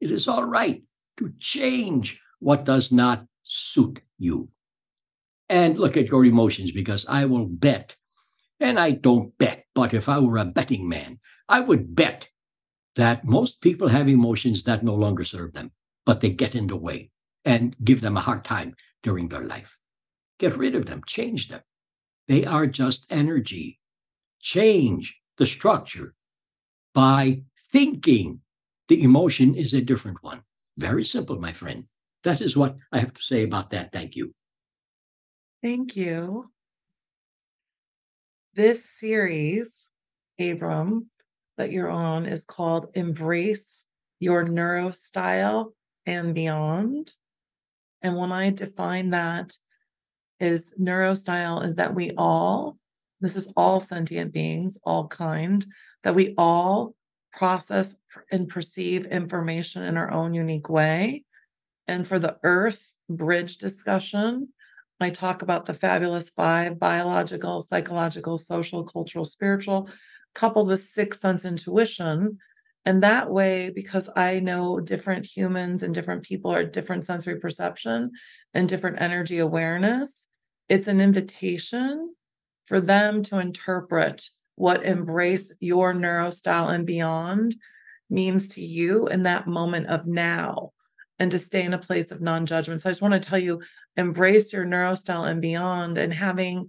[0.00, 0.82] It is all right
[1.18, 4.48] to change what does not suit you.
[5.50, 7.94] And look at your emotions because I will bet,
[8.60, 12.28] and I don't bet, but if I were a betting man, I would bet
[12.96, 15.72] that most people have emotions that no longer serve them,
[16.06, 17.10] but they get in the way
[17.44, 19.76] and give them a hard time during their life.
[20.38, 21.60] Get rid of them, change them.
[22.28, 23.78] They are just energy.
[24.40, 26.14] Change the structure
[26.94, 27.42] by
[27.72, 28.40] thinking.
[28.88, 30.42] The emotion is a different one.
[30.76, 31.84] Very simple, my friend.
[32.22, 33.92] That is what I have to say about that.
[33.92, 34.32] Thank you.
[35.62, 36.53] Thank you.
[38.54, 39.88] This series,
[40.38, 41.10] Abram,
[41.56, 43.84] that you're on is called Embrace
[44.20, 45.72] Your Neurostyle
[46.06, 47.12] and Beyond.
[48.02, 49.56] And when I define that
[50.38, 52.78] is neurostyle is that we all,
[53.20, 55.66] this is all sentient beings, all kind,
[56.04, 56.94] that we all
[57.32, 57.96] process
[58.30, 61.24] and perceive information in our own unique way.
[61.88, 64.50] And for the earth bridge discussion,
[65.04, 69.88] I talk about the fabulous five biological, psychological, social, cultural, spiritual
[70.34, 72.38] coupled with sixth sense intuition.
[72.84, 78.10] And that way, because I know different humans and different people are different sensory perception
[78.52, 80.26] and different energy awareness,
[80.68, 82.14] it's an invitation
[82.66, 87.54] for them to interpret what embrace your neurostyle and beyond
[88.10, 90.70] means to you in that moment of now
[91.18, 92.80] and to stay in a place of non-judgment.
[92.80, 93.62] So I just want to tell you,
[93.96, 96.68] embrace your neurostyle and beyond and having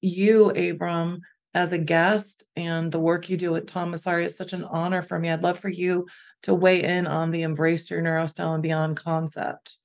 [0.00, 1.20] you, Abram,
[1.54, 5.02] as a guest and the work you do with Tom Massari is such an honor
[5.02, 5.30] for me.
[5.30, 6.06] I'd love for you
[6.42, 9.76] to weigh in on the embrace your neurostyle and beyond concept.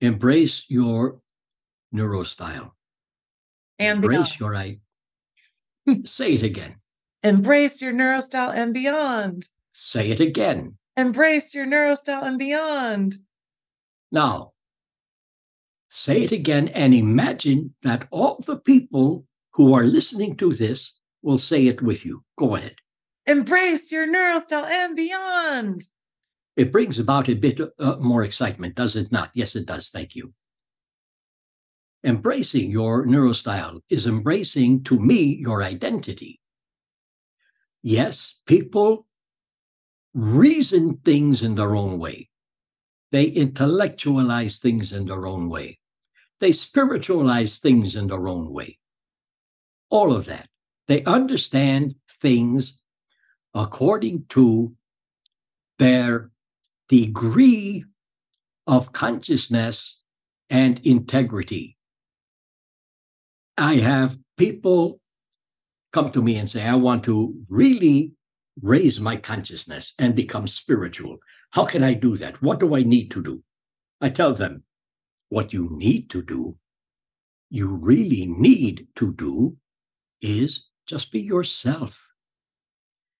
[0.00, 1.20] Embrace your
[1.94, 2.72] neurostyle.
[3.78, 4.40] And embrace beyond.
[4.40, 4.78] your I
[6.04, 6.76] say it again.
[7.22, 9.48] Embrace your neurostyle and beyond.
[9.72, 10.76] Say it again.
[10.96, 13.16] Embrace your neurostyle and beyond.
[14.12, 14.52] Now,
[15.90, 20.92] say it again and imagine that all the people who are listening to this
[21.22, 22.22] will say it with you.
[22.36, 22.76] Go ahead.
[23.26, 25.88] Embrace your neurostyle and beyond.
[26.56, 29.30] It brings about a bit uh, more excitement, does it not?
[29.34, 29.90] Yes, it does.
[29.90, 30.32] Thank you.
[32.04, 36.38] Embracing your neurostyle is embracing, to me, your identity.
[37.82, 39.06] Yes, people
[40.14, 42.28] reason things in their own way.
[43.12, 45.78] They intellectualize things in their own way.
[46.40, 48.78] They spiritualize things in their own way
[49.94, 50.48] all of that.
[50.88, 52.76] They understand things
[53.54, 54.74] according to
[55.78, 56.30] their
[56.88, 57.84] degree
[58.66, 60.00] of consciousness
[60.50, 61.76] and integrity.
[63.56, 65.00] I have people
[65.92, 68.12] come to me and say, I want to really
[68.62, 71.18] raise my consciousness and become spiritual.
[71.50, 72.40] How can I do that?
[72.42, 73.42] What do I need to do?
[74.00, 74.62] I tell them,
[75.28, 76.56] what you need to do,
[77.50, 79.56] you really need to do
[80.20, 82.08] is just be yourself.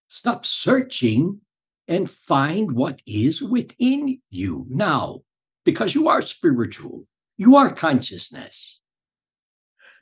[0.09, 1.41] Stop searching
[1.89, 5.21] and find what is within you now,
[5.65, 7.07] because you are spiritual,
[7.37, 8.79] you are consciousness.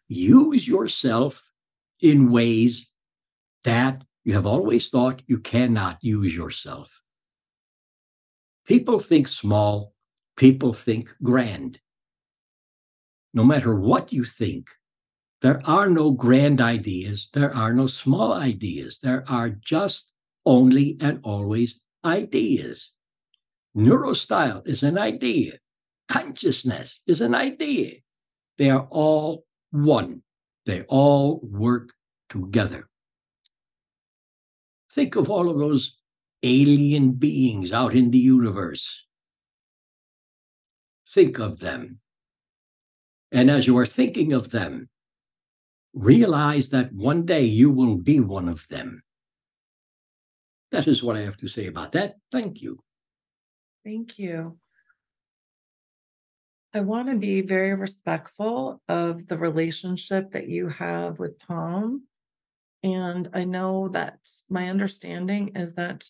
[0.08, 1.42] Use yourself
[2.00, 2.90] in ways
[3.64, 6.90] that you have always thought you cannot use yourself.
[8.66, 9.94] People think small,
[10.36, 11.80] people think grand.
[13.34, 14.68] No matter what you think,
[15.40, 17.28] there are no grand ideas.
[17.32, 19.00] There are no small ideas.
[19.02, 20.10] There are just
[20.46, 22.92] only and always ideas.
[23.76, 25.58] Neurostyle is an idea.
[26.08, 27.96] Consciousness is an idea.
[28.58, 30.22] They are all one.
[30.66, 31.92] They all work
[32.28, 32.88] together.
[34.94, 35.96] Think of all of those
[36.42, 39.04] alien beings out in the universe.
[41.08, 42.00] Think of them.
[43.30, 44.88] And as you are thinking of them,
[45.94, 49.02] realize that one day you will be one of them.
[50.70, 52.16] That is what I have to say about that.
[52.30, 52.78] Thank you.
[53.84, 54.58] Thank you.
[56.74, 62.04] I want to be very respectful of the relationship that you have with Tom.
[62.82, 64.18] And I know that
[64.48, 66.04] my understanding is that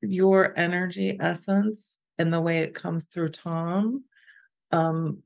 [0.00, 4.04] your energy essence and the way it comes through Tom,
[4.72, 5.22] um,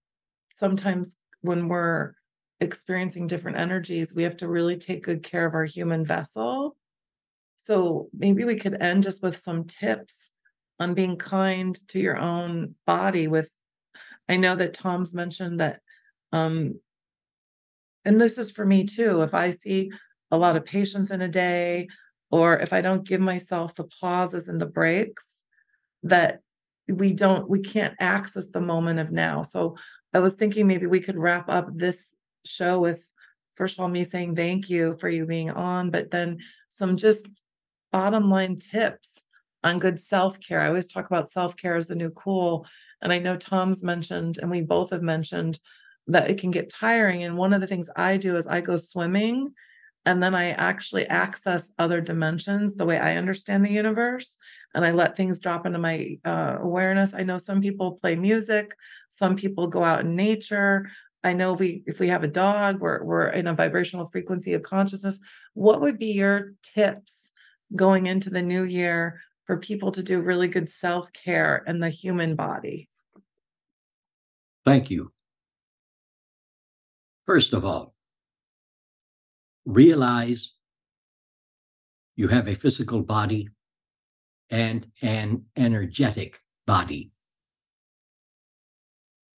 [0.56, 2.14] sometimes when we're
[2.60, 6.76] experiencing different energies, we have to really take good care of our human vessel.
[7.56, 10.30] So maybe we could end just with some tips
[10.80, 13.50] on being kind to your own body with
[14.28, 15.80] I know that Tom's mentioned that
[16.32, 16.80] um
[18.04, 19.90] and this is for me too, if I see
[20.30, 21.88] a lot of patients in a day
[22.30, 25.26] or if I don't give myself the pauses and the breaks
[26.02, 26.40] that
[26.88, 29.42] we don't we can't access the moment of now.
[29.42, 29.76] So
[30.12, 32.04] I was thinking maybe we could wrap up this
[32.44, 33.06] show with
[33.54, 37.28] first of all me saying thank you for you being on, but then some just
[37.92, 39.20] bottom line tips
[39.62, 40.60] on good self-care.
[40.60, 42.66] I always talk about self-care as the new cool.
[43.00, 45.58] And I know Tom's mentioned, and we both have mentioned
[46.08, 47.22] that it can get tiring.
[47.22, 49.54] And one of the things I do is I go swimming
[50.06, 54.36] and then I actually access other dimensions the way I understand the universe.
[54.74, 57.14] And I let things drop into my uh, awareness.
[57.14, 58.74] I know some people play music,
[59.08, 60.90] some people go out in nature.
[61.22, 64.62] I know we if we have a dog, we're we're in a vibrational frequency of
[64.62, 65.20] consciousness.
[65.54, 67.30] What would be your tips
[67.74, 72.34] going into the new year for people to do really good self-care in the human
[72.36, 72.88] body?
[74.66, 75.12] Thank you.
[77.26, 77.93] First of all,
[79.64, 80.52] realize
[82.16, 83.48] you have a physical body
[84.50, 87.10] and an energetic body.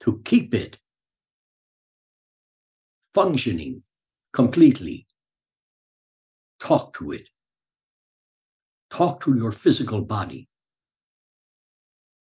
[0.00, 0.78] To keep it
[3.14, 3.82] functioning
[4.32, 5.06] completely,
[6.60, 7.28] talk to it.
[8.90, 10.48] Talk to your physical body.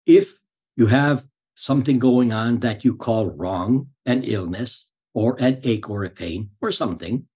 [0.05, 0.39] If
[0.75, 6.03] you have something going on that you call wrong, an illness, or an ache or
[6.03, 7.27] a pain, or something,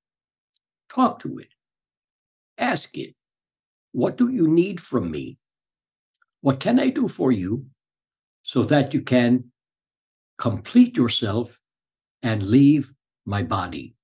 [0.93, 1.49] talk to it.
[2.57, 3.15] Ask it,
[3.91, 5.37] what do you need from me?
[6.41, 7.65] What can I do for you
[8.43, 9.51] so that you can
[10.39, 11.59] complete yourself
[12.23, 12.91] and leave
[13.25, 13.95] my body?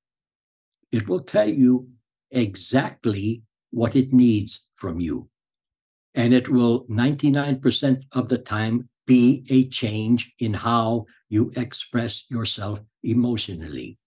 [0.92, 1.90] It will tell you
[2.32, 5.30] exactly what it needs from you.
[6.16, 12.82] And it will 99% of the time be a change in how you express yourself
[13.04, 13.98] emotionally.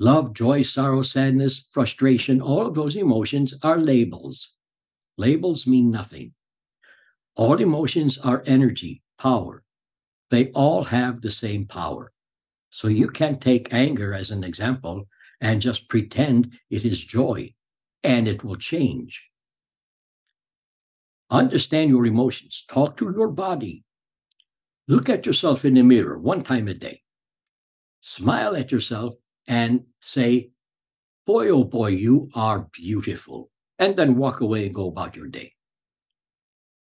[0.00, 4.50] Love, joy, sorrow, sadness, frustration, all of those emotions are labels.
[5.16, 6.32] Labels mean nothing.
[7.34, 9.64] All emotions are energy, power.
[10.30, 12.12] They all have the same power.
[12.70, 15.08] So you can take anger as an example
[15.40, 17.54] and just pretend it is joy
[18.04, 19.24] and it will change.
[21.30, 22.64] Understand your emotions.
[22.68, 23.84] Talk to your body.
[24.86, 27.02] Look at yourself in the mirror one time a day.
[28.00, 29.14] Smile at yourself
[29.48, 30.50] and say,
[31.26, 33.50] Boy, oh boy, you are beautiful.
[33.78, 35.52] And then walk away and go about your day.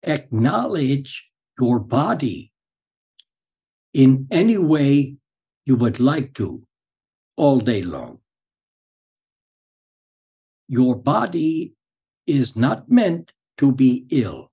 [0.04, 1.26] Acknowledge
[1.60, 2.54] your body
[3.94, 5.16] in any way
[5.66, 6.64] you would like to
[7.36, 8.20] all day long.
[10.70, 11.74] Your body
[12.26, 14.52] is not meant to be ill.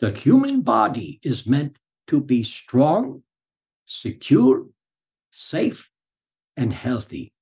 [0.00, 3.22] The human body is meant to be strong,
[3.86, 4.66] secure,
[5.30, 5.88] safe,
[6.56, 7.32] and healthy.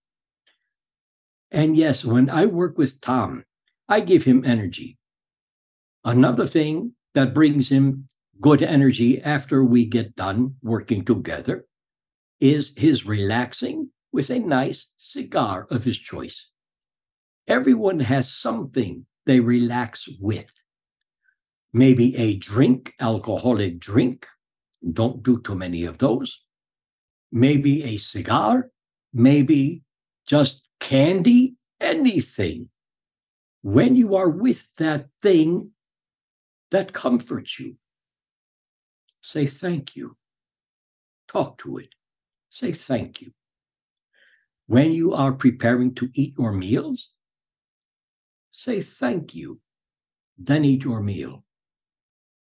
[1.54, 3.44] And yes, when I work with Tom,
[3.88, 4.98] I give him energy.
[6.04, 8.08] Another thing that brings him
[8.40, 11.64] good energy after we get done working together
[12.40, 16.50] is his relaxing with a nice cigar of his choice.
[17.46, 20.50] Everyone has something they relax with
[21.72, 24.26] maybe a drink, alcoholic drink.
[24.92, 26.40] Don't do too many of those.
[27.30, 28.70] Maybe a cigar,
[29.12, 29.84] maybe
[30.26, 32.68] just candy, anything.
[33.62, 35.70] When you are with that thing
[36.70, 37.76] that comforts you,
[39.22, 40.16] say thank you.
[41.28, 41.94] Talk to it.
[42.50, 43.32] Say thank you.
[44.66, 47.10] When you are preparing to eat your meals,
[48.52, 49.60] say thank you.
[50.38, 51.44] Then eat your meal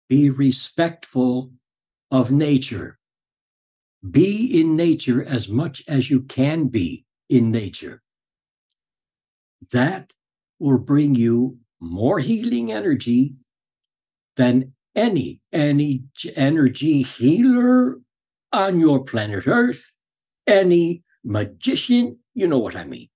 [0.08, 1.50] be respectful
[2.12, 2.98] of nature.
[4.08, 8.02] Be in nature as much as you can be in nature.
[9.72, 10.12] That
[10.58, 13.34] will bring you more healing energy
[14.36, 16.04] than any, any
[16.34, 17.98] energy healer
[18.52, 19.92] on your planet Earth,
[20.46, 23.08] any magician, you know what I mean.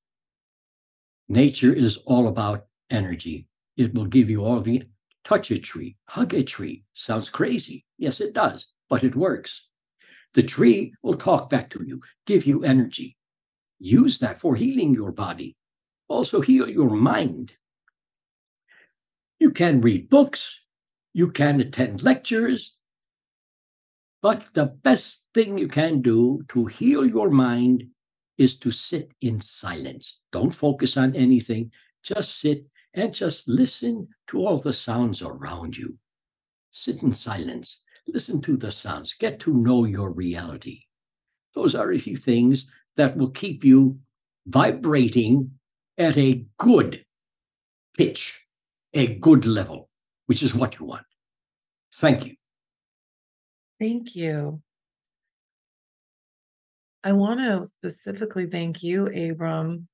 [1.29, 3.47] Nature is all about energy.
[3.77, 4.83] It will give you all the
[5.25, 6.85] touch a tree, hug a tree.
[6.95, 7.85] Sounds crazy.
[7.99, 8.67] Yes, it does.
[8.89, 9.67] but it works.
[10.35, 13.17] The tree will talk back to you, give you energy.
[13.79, 15.57] Use that for healing your body.
[16.09, 17.53] Also, heal your mind.
[19.39, 20.59] You can read books,
[21.13, 22.77] you can attend lectures,
[24.21, 27.85] but the best thing you can do to heal your mind
[28.37, 30.21] is to sit in silence.
[30.33, 31.71] Don't focus on anything,
[32.03, 35.97] just sit and just listen to all the sounds around you.
[36.73, 40.83] Sit in silence, listen to the sounds, get to know your reality.
[41.55, 43.99] Those are a few things that will keep you
[44.47, 45.58] vibrating
[45.99, 47.05] at a good
[47.97, 48.47] pitch,
[48.95, 49.91] a good level,
[50.27, 51.05] which is what you want.
[51.97, 52.35] Thank you.
[53.81, 54.63] Thank you.
[57.05, 59.89] I want to specifically thank you, Abram,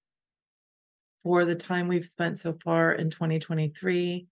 [1.22, 4.26] for the time we've spent so far in 2023.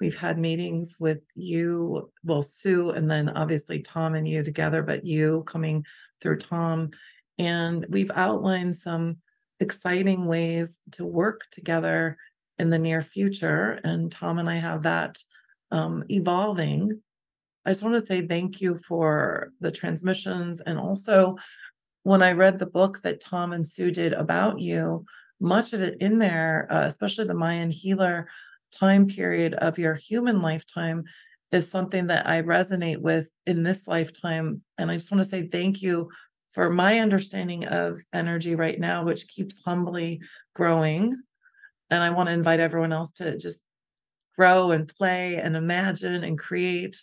[0.00, 5.04] We've had meetings with you, well, Sue, and then obviously Tom and you together, but
[5.04, 5.84] you coming
[6.20, 6.90] through Tom.
[7.38, 9.18] And we've outlined some
[9.60, 12.16] exciting ways to work together
[12.58, 13.80] in the near future.
[13.84, 15.18] And Tom and I have that
[15.70, 17.00] um, evolving.
[17.64, 20.60] I just want to say thank you for the transmissions.
[20.60, 21.36] And also,
[22.02, 25.04] when I read the book that Tom and Sue did about you,
[25.40, 28.28] much of it in there, uh, especially the Mayan healer
[28.72, 31.04] time period of your human lifetime,
[31.52, 34.62] is something that I resonate with in this lifetime.
[34.76, 36.10] And I just want to say thank you
[36.58, 40.20] for my understanding of energy right now, which keeps humbly
[40.56, 41.16] growing.
[41.88, 43.62] And I want to invite everyone else to just
[44.36, 47.00] grow and play and imagine and create.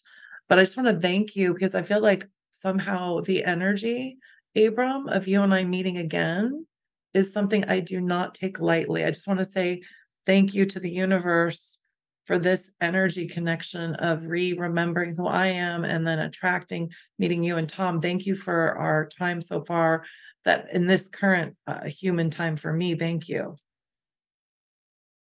[0.49, 4.17] But I just want to thank you because I feel like somehow the energy,
[4.57, 6.67] Abram, of you and I meeting again
[7.13, 9.05] is something I do not take lightly.
[9.05, 9.83] I just want to say
[10.25, 11.79] thank you to the universe
[12.25, 17.57] for this energy connection of re remembering who I am and then attracting meeting you
[17.57, 18.01] and Tom.
[18.01, 20.03] Thank you for our time so far.
[20.43, 23.57] That in this current uh, human time for me, thank you.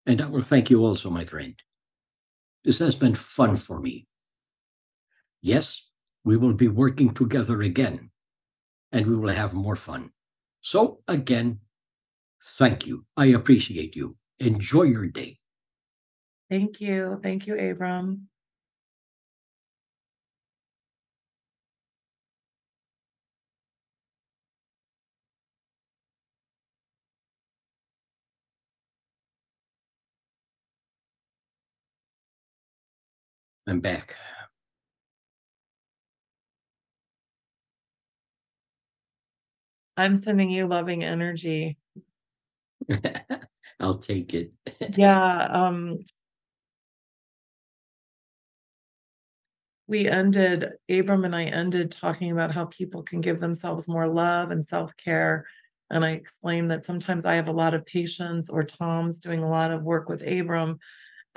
[0.06, 1.54] And I will thank you also, my friend.
[2.64, 4.06] This has been fun for me.
[5.40, 5.80] Yes,
[6.24, 8.10] we will be working together again,
[8.90, 10.10] and we will have more fun.
[10.62, 11.60] So, again,
[12.58, 13.04] thank you.
[13.16, 14.16] I appreciate you.
[14.40, 15.38] Enjoy your day.
[16.50, 17.20] Thank you.
[17.22, 18.28] Thank you, Abram.
[33.66, 34.16] I'm back.
[39.96, 41.78] I'm sending you loving energy.
[43.80, 44.52] I'll take it.
[44.96, 46.00] Yeah, um
[49.94, 54.50] we ended Abram and I ended talking about how people can give themselves more love
[54.50, 55.46] and self-care.
[55.88, 59.48] And I explained that sometimes I have a lot of patients or Tom's doing a
[59.48, 60.80] lot of work with Abram.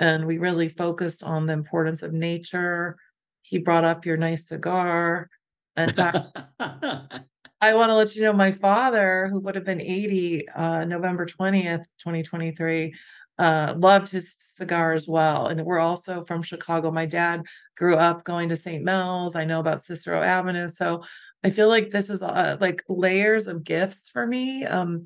[0.00, 2.96] And we really focused on the importance of nature.
[3.42, 5.30] He brought up your nice cigar.
[5.76, 6.18] In fact,
[6.58, 11.26] I want to let you know my father, who would have been 80, uh, November
[11.26, 12.92] 20th, 2023,
[13.38, 15.46] uh, loved his cigar as well.
[15.46, 16.90] And we're also from Chicago.
[16.90, 17.42] My dad
[17.76, 18.82] grew up going to St.
[18.84, 19.36] Mel's.
[19.36, 20.68] I know about Cicero Avenue.
[20.68, 21.02] So
[21.44, 24.64] I feel like this is uh, like layers of gifts for me.
[24.64, 25.02] Um,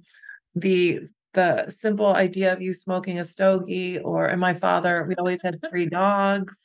[0.54, 1.00] the
[1.34, 5.60] the simple idea of you smoking a stogie, or and my father, we always had
[5.70, 6.56] three dogs.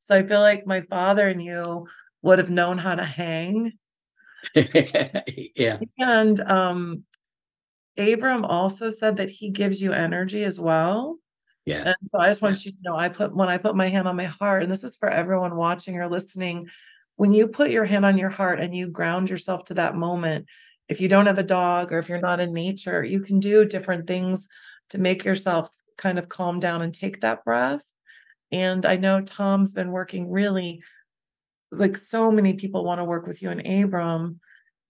[0.00, 1.86] So I feel like my father and you
[2.22, 3.72] would have known how to hang.
[4.54, 5.78] yeah.
[5.98, 7.04] And um
[7.98, 11.18] Abram also said that he gives you energy as well.
[11.66, 11.82] Yeah.
[11.84, 14.08] And so I just want you to know I put when I put my hand
[14.08, 16.68] on my heart, and this is for everyone watching or listening,
[17.16, 20.46] when you put your hand on your heart and you ground yourself to that moment,
[20.88, 23.64] if you don't have a dog or if you're not in nature, you can do
[23.64, 24.46] different things
[24.90, 25.68] to make yourself
[25.98, 27.84] kind of calm down and take that breath.
[28.50, 30.82] And I know Tom's been working really
[31.70, 34.40] like so many people want to work with you and Abram.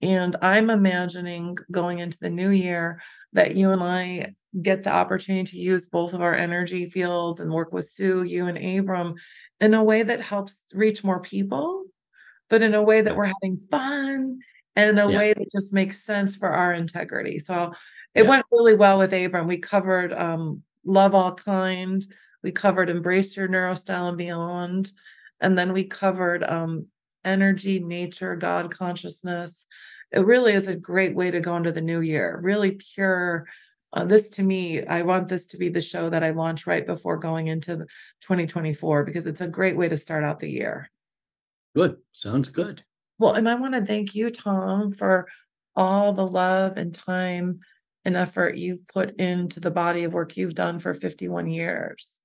[0.01, 3.01] And I'm imagining going into the new year
[3.33, 7.51] that you and I get the opportunity to use both of our energy fields and
[7.51, 9.15] work with Sue, you and Abram
[9.59, 11.83] in a way that helps reach more people,
[12.49, 14.39] but in a way that we're having fun
[14.75, 15.17] and in a Yeah.
[15.17, 17.39] way that just makes sense for our integrity.
[17.39, 17.73] So
[18.15, 18.29] it Yeah.
[18.29, 19.47] went really well with Abram.
[19.47, 22.03] We covered um, love all kind,
[22.41, 24.91] we covered embrace your neurostyle and beyond,
[25.41, 26.87] and then we covered um,
[27.23, 29.65] energy, nature, God consciousness.
[30.11, 32.39] It really is a great way to go into the new year.
[32.41, 33.47] Really pure.
[33.93, 36.85] Uh, this to me, I want this to be the show that I launch right
[36.85, 37.77] before going into
[38.21, 40.89] 2024 because it's a great way to start out the year.
[41.75, 41.97] Good.
[42.13, 42.83] Sounds good.
[43.17, 45.27] Well, and I want to thank you, Tom, for
[45.75, 47.59] all the love and time
[48.05, 52.21] and effort you've put into the body of work you've done for 51 years.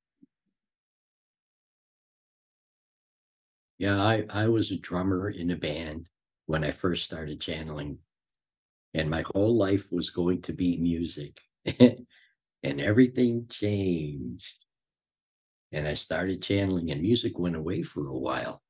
[3.79, 6.07] Yeah, I, I was a drummer in a band
[6.47, 7.99] when I first started channeling.
[8.95, 11.41] And my whole life was going to be music.
[11.81, 12.07] and
[12.81, 14.65] everything changed.
[15.73, 18.63] And I started channeling, and music went away for a while.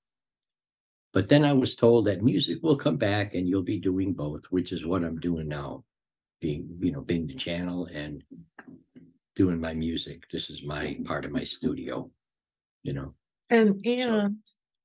[1.12, 4.46] But then I was told that music will come back and you'll be doing both,
[4.46, 5.84] which is what I'm doing now.
[6.40, 8.22] Being, you know, being the channel and
[9.36, 10.24] doing my music.
[10.32, 12.10] This is my part of my studio,
[12.82, 13.14] you know.
[13.50, 14.36] And and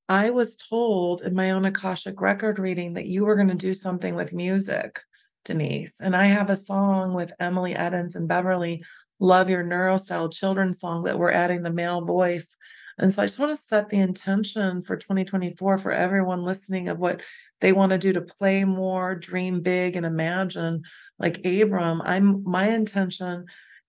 [0.10, 3.74] I was told in my own Akashic record reading that you were going to do
[3.74, 5.00] something with music,
[5.46, 6.02] Denise.
[6.02, 8.84] And I have a song with Emily Edens and Beverly,
[9.20, 12.56] Love Your Neurostyle children's song that we're adding the male voice
[13.00, 17.00] and so I just want to set the intention for 2024 for everyone listening of
[17.00, 17.22] what
[17.62, 20.84] they want to do to play more, dream big, and imagine.
[21.18, 23.46] Like Abram, I'm my intention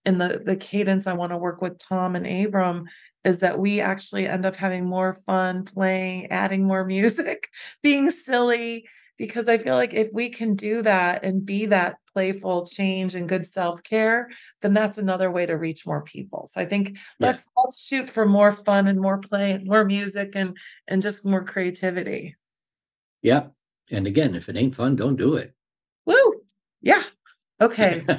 [0.06, 2.84] in the the cadence I want to work with Tom and Abram
[3.24, 7.48] is that we actually end up having more fun playing, adding more music,
[7.82, 8.86] being silly,
[9.18, 13.28] because I feel like if we can do that and be that playful change and
[13.28, 14.30] good self-care,
[14.62, 16.48] then that's another way to reach more people.
[16.50, 17.28] So I think Yeah.
[17.28, 20.56] let's let's shoot for more fun and more play and more music and
[20.88, 22.36] and just more creativity.
[23.20, 23.48] Yeah.
[23.90, 25.52] And again, if it ain't fun, don't do it.
[26.06, 26.42] Woo!
[26.80, 27.02] Yeah.
[27.60, 28.04] Okay.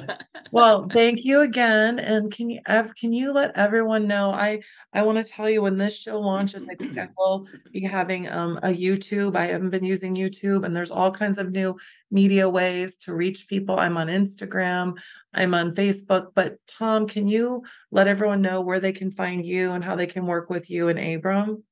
[0.52, 1.98] Well, thank you again.
[1.98, 4.32] And can you ev can you let everyone know?
[4.32, 4.60] I
[4.92, 8.28] I want to tell you when this show launches, I think I will be having
[8.28, 9.34] um a YouTube.
[9.34, 11.78] I haven't been using YouTube, and there's all kinds of new
[12.10, 13.78] media ways to reach people.
[13.78, 14.98] I'm on Instagram,
[15.32, 16.32] I'm on Facebook.
[16.34, 20.06] But Tom, can you let everyone know where they can find you and how they
[20.06, 21.64] can work with you and Abram?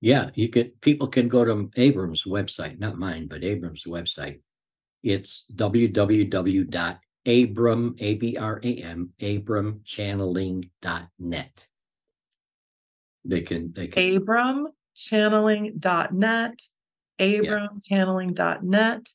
[0.00, 4.40] Yeah, you could people can go to Abram's website, not mine, but Abram's website.
[5.02, 11.66] It's www abram, A-B-R-A-M, abramchanneling.net.
[13.24, 16.58] They can, they can, abramchanneling.net,
[17.20, 19.06] abramchanneling.net.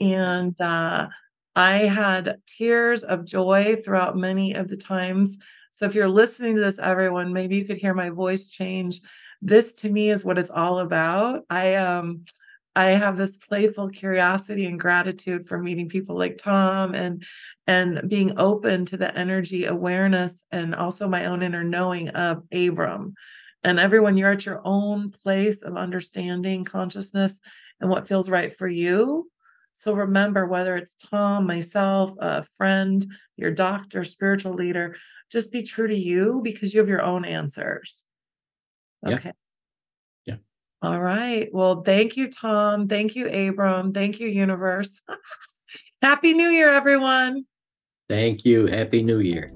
[0.00, 1.08] And uh,
[1.56, 5.36] I had tears of joy throughout many of the times.
[5.72, 9.00] So if you're listening to this, everyone, maybe you could hear my voice change.
[9.42, 11.42] This to me is what it's all about.
[11.50, 12.22] I um
[12.76, 17.24] I have this playful curiosity and gratitude for meeting people like Tom and
[17.66, 23.14] and being open to the energy awareness and also my own inner knowing of Abram.
[23.62, 27.40] And everyone, you're at your own place of understanding consciousness
[27.80, 29.30] and what feels right for you.
[29.72, 33.04] So remember, whether it's Tom, myself, a friend,
[33.36, 34.96] your doctor, spiritual leader,
[35.30, 38.04] just be true to you because you have your own answers.
[39.06, 39.26] Okay.
[39.26, 39.32] Yeah.
[40.82, 41.48] All right.
[41.52, 42.88] Well, thank you, Tom.
[42.88, 43.92] Thank you, Abram.
[43.92, 45.00] Thank you, universe.
[46.02, 47.44] Happy New Year, everyone.
[48.08, 48.66] thank you.
[48.66, 49.48] Happy New Year.